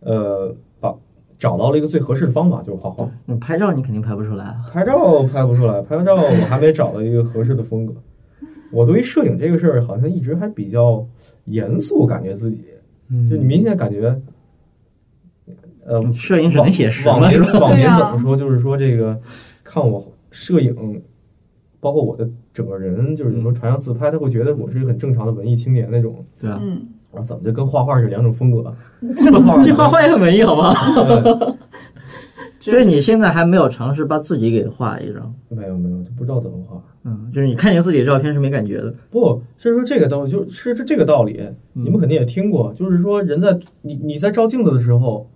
[0.00, 0.94] 呃把
[1.38, 3.08] 找到了一个最合适的方法，就是画画。
[3.24, 4.56] 你拍照你肯定拍不出来啊。
[4.70, 7.94] 拍照拍不出来，拍照我还没找到一个合适的风格。
[8.70, 11.02] 我对于摄影这个事儿，好像一直还比较
[11.46, 12.60] 严肃，感觉自己
[13.08, 14.14] 嗯就你明显感觉，
[15.86, 17.50] 呃，摄影只能写实往嘛，是吧？
[17.50, 18.36] 年往年怎么说？
[18.36, 19.18] 就是说这个
[19.62, 21.02] 看我摄影，
[21.84, 26.24] 包括我的整个人，就是有时候传上自拍，他会觉得我是一个很正常的文艺青年那种。
[26.40, 28.74] 对啊，嗯，啊，怎么就跟画画是两种风格？
[29.14, 29.30] 这
[29.74, 30.72] 画画也很文艺，好吗？
[30.96, 31.56] 呃
[32.58, 36.82] 所以你现在还没有尝试把自己给画一张，没有没有，就不知道怎么画。
[37.04, 41.38] 嗯，就是你看见自己的照片是没感觉的，不是说这个东西，就是这这个道理，
[41.74, 45.28] 你们肯定也听过，就是说人在你你在照镜子的时候，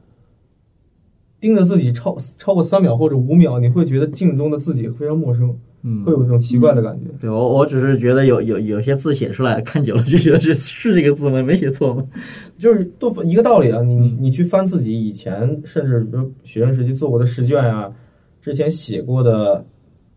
[1.39, 7.07] 盯着自己超超过三秒或者五秒，你会觉得镜中的自己非常陌生，嗯会有一种奇怪的感觉。
[7.21, 11.43] 对我我只是觉得有有有些字写出来看久了就觉得是是这个字吗？
[11.43, 12.05] 没写错吗？
[12.59, 17.93] 就是都一个道理啊，你你你去翻自己以前，甚至比如学生时期做过的试卷啊，
[18.41, 19.65] 之前写过的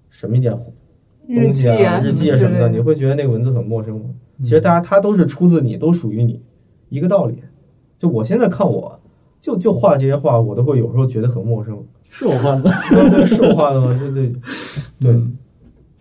[0.10, 0.52] 什么一点
[1.28, 4.06] 东西啊，日记啊什么的，你会觉得那个文字很陌生吗？
[4.44, 6.42] 其实大家它都是出自你，都属于你，
[6.90, 7.36] 一个道理。
[8.00, 9.00] 就我现在看我，
[9.40, 11.78] 就就画这些画，我都会有时候觉得很陌生。
[12.10, 13.96] 是我画的，对对，是我画的吗？
[14.00, 14.34] 对对
[15.00, 15.38] 对，嗯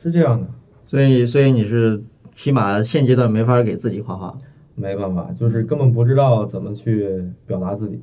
[0.01, 0.47] 是这样的。
[0.87, 2.03] 所以所以你是
[2.35, 4.37] 起码现阶段没法给自己画画。
[4.77, 8.01] 没办法，就是根本不知道怎么去表达自己，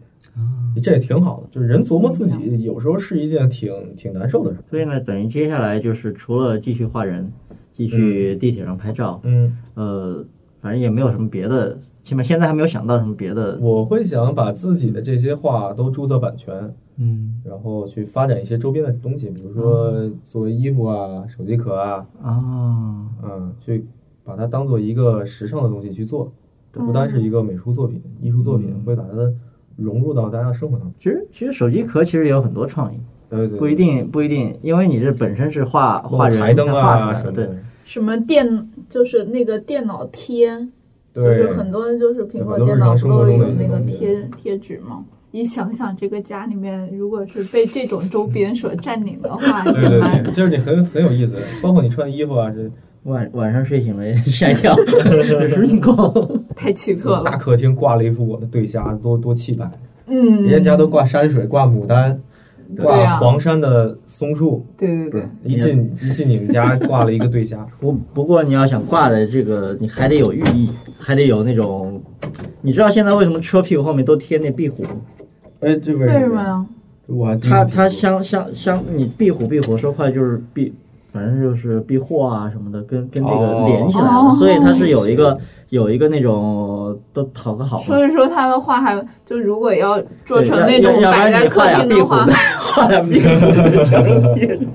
[0.80, 1.48] 这也挺好的。
[1.50, 4.60] 就是人琢磨自己，有时候是一件挺挺难受的事。
[4.70, 7.32] 所以呢，等于接下来就是除了继续画人，
[7.72, 10.24] 继续地铁上拍照，嗯，呃，
[10.62, 13.58] 反正也没有什么别的，起码现在还没有想到什么别的。
[13.60, 17.42] 我会想把自己的这些画都注册版权，嗯。
[17.46, 23.86] 然后去发展一些周边的东西，比如说作为衣服啊、手机壳啊，啊，嗯，去
[24.24, 26.32] 把它当做一个时尚的东西去做，
[26.74, 29.34] 这不单是一个美术作品、艺术作品，会把它
[29.78, 30.94] 融入到大家生活当中。
[31.00, 32.98] 其实其实手机壳其实也有很多创意，
[33.30, 40.68] 对对，不一定不一定，因为你这本身是画画人台灯才画啊出来的，对什么的，什么电就是那个电脑贴，
[41.14, 45.06] 就是，很多就是苹果电脑不日常生活都有那个贴贴纸吗？
[45.32, 52.70] 一想想这个家里面，如果是被这种周边所占领的话， 对对对，就是你很很有意思，包括你穿衣服啊，这
[53.04, 56.14] 晚晚上睡醒了吓一跳， 这是你光。
[56.56, 57.24] 太奇特了。
[57.24, 59.70] 大客厅挂了一幅我的对虾，多多气派。
[60.08, 62.18] 嗯，人家家都挂山水，挂牡丹，
[62.76, 64.66] 对挂啊黄山的松树。
[64.78, 67.68] 对对对，一进一进你们家，挂了一个对虾。
[67.80, 72.02] 不不过你要想挂的这个，你还得有寓意，还得有那种，
[72.62, 74.90] 你知道现在为什么车屁股后面都贴那壁虎吗？
[75.62, 76.42] 哎，这为为什么？
[76.42, 76.66] 呀？
[77.08, 80.74] 我还第一次它它听说相相相，你壁虎壁虎说话就是避，
[81.14, 84.06] 反正就是避祸啊什么的，跟跟这个哦连起来
[84.38, 85.38] 所以它是有一个
[85.70, 87.78] 有一个那种都讨个好。
[87.80, 88.96] 所以说他的话还
[89.26, 92.28] 就如果要做成那种要要不然你摆在客厅的话，
[92.60, 94.66] 画俩壁虎在墙上贴着。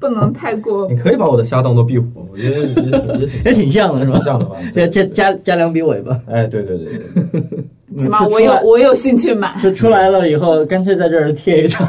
[0.00, 4.22] 不能太过你可以把我的虾当做壁虎，我觉得也挺也挺像的是吧挺？
[4.22, 4.56] 像的吧？
[4.74, 6.98] 加加加加两笔尾巴，哎，对对对对
[7.40, 7.64] 对，
[7.98, 9.54] 起码我有我有兴趣买。
[9.62, 11.86] 就出来了以后，干脆在这儿贴一张，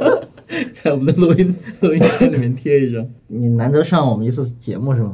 [0.72, 3.06] 在我们的录音录音间里面贴一张。
[3.26, 5.12] 你难得上我们一次节目是吗？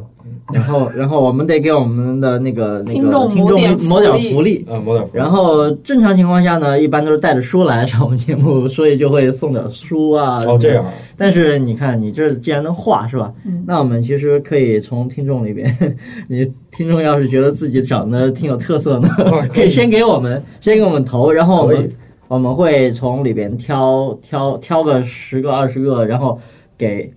[0.53, 4.67] 然后，然后我们得给我们的那个那个听众听谋点众谋点福利。
[4.69, 10.41] 啊，谋点福利然后正常情况下呢，一般都是带着书来上我们节目，所以就会送点书啊。
[10.47, 10.85] 哦这样。
[11.17, 13.33] 但是你看，你这既然能画是吧？
[13.47, 15.67] 嗯那我们其实可以从听众里边，
[16.29, 19.09] 你听众要是觉得自己长得挺有特色呢，
[19.53, 21.91] 可以先给我们，先给我们投，然后我们
[22.29, 26.39] 我们会从里边挑挑挑个十个二十个，然后
[26.77, 27.11] 给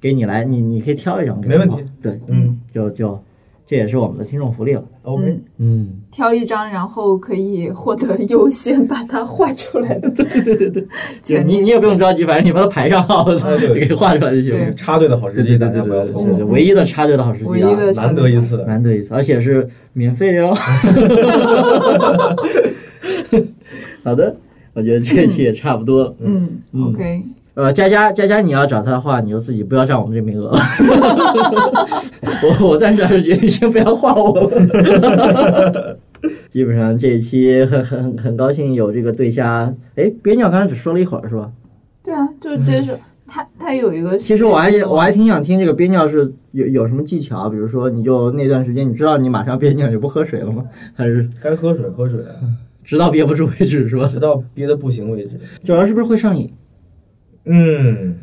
[0.00, 1.76] 给你来，你你可以挑一张，没问题。
[2.02, 3.18] 对，嗯就就
[3.66, 4.84] 这也是我们的听众福利了。
[5.02, 10.10] ，OK，嗯嗯，挑一张，然后可以获得 优先把它画出来的。
[10.10, 10.84] 对对对对，
[11.22, 14.74] 就 你你也不用着急，反正你把它排上号，哎对 给画出来就行对。
[14.74, 18.62] 插队的好时机，对对大家不要对对唯一的插队的好时机啊，唯一的难得一次。
[18.66, 20.54] 难得一次，而且是免费的哦。
[24.04, 24.34] 好的，
[24.74, 27.22] 我觉得这期也差不多嗯，OK，
[27.54, 30.60] 呃，佳佳，佳佳，你要找他的话，你就自己不要占我们这名额 了。
[32.60, 35.98] 我我暂时还是决定先不要画我了。
[36.50, 41.50] 基本上这一期很很很高兴有这个对虾，哎，边鸟刚才只说了一会儿是吧？
[42.02, 44.16] 对啊，就这是他他有一个。
[44.16, 50.64] 其实我还我还挺想听这个憋尿是有有什么技巧，比如说你就那段时间你知道你马上憋尿，就不喝水了吗？
[50.94, 52.20] 还是该喝水喝水，
[52.82, 54.08] 直到憋不住为止是吧？
[54.10, 55.38] 直到憋得不行为止。
[55.64, 56.50] 主要是不是会上瘾？
[57.44, 58.16] 嗯，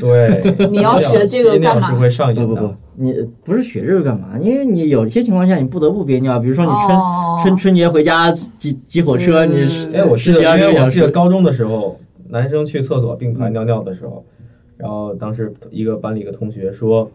[0.00, 0.54] 对。
[0.70, 2.46] 你要学这个干嘛憋尿是会上瘾的。
[2.46, 4.38] 不不不，你不是学这个干嘛？
[4.38, 11.98] 因为你有些情况下你不得不憋尿，比如说你春、哦春春节回家挤挤火车，嗯你是哎，我记得，因为我记得高中的时候，
[12.28, 14.22] 男生去厕所并排尿尿的时候，
[14.76, 17.10] 然后当时一个班里一个同学说，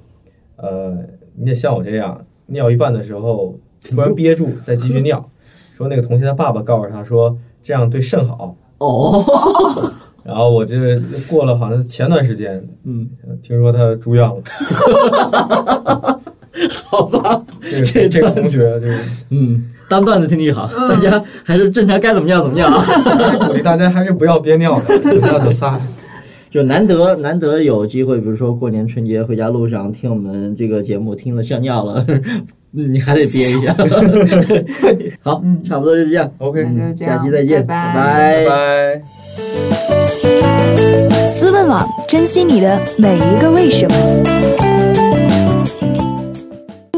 [0.55, 0.97] 呃，
[1.35, 3.55] 你得像我这样，尿一半的时候
[3.87, 5.29] 突然憋住，再继续尿。
[5.75, 8.55] 说那个同学他爸爸告诉他说，这样对肾好。
[8.79, 9.23] 哦，
[10.25, 10.99] 然后我这
[11.29, 13.07] 过了好像前段时间，嗯，
[13.43, 14.41] 听说他住院了。
[16.85, 18.97] 好吧，这个这个同学就是
[19.29, 22.83] 嗯，当段子听就好，大家还是正常该怎么尿怎么尿啊。
[23.45, 25.79] 鼓励大家还是不要憋尿的，憋尿就撒。
[26.49, 32.05] 就难得难得有机会，比如说过年春节回家路上听我们这个节目，听了笑尿了，
[32.71, 33.75] 你还得憋一下。
[35.21, 36.31] 好，差不多就这样。
[36.37, 39.24] OK，那就这样下期再见，拜拜拜拜。
[41.27, 43.95] 思问网，珍惜你的每一个为什么。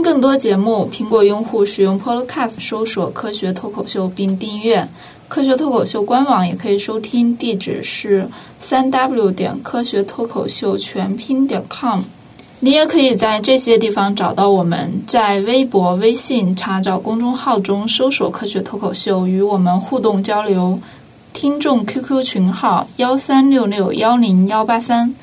[0.03, 4.87] 更多节目，苹果用户使用 Podcast 搜索“科学脱口秀”并订阅。
[5.27, 8.27] 科学脱口秀官网也可以收听，地址是
[8.59, 12.01] 三 w 点科学脱口秀全拼点 com。
[12.59, 20.79] 你也可以在这些地方找到我们，在微博、微信查找公众号中搜索“科学脱口秀”，与我们互动交流。
[21.33, 25.13] 听众 qq 群号幺三六六幺零幺八三。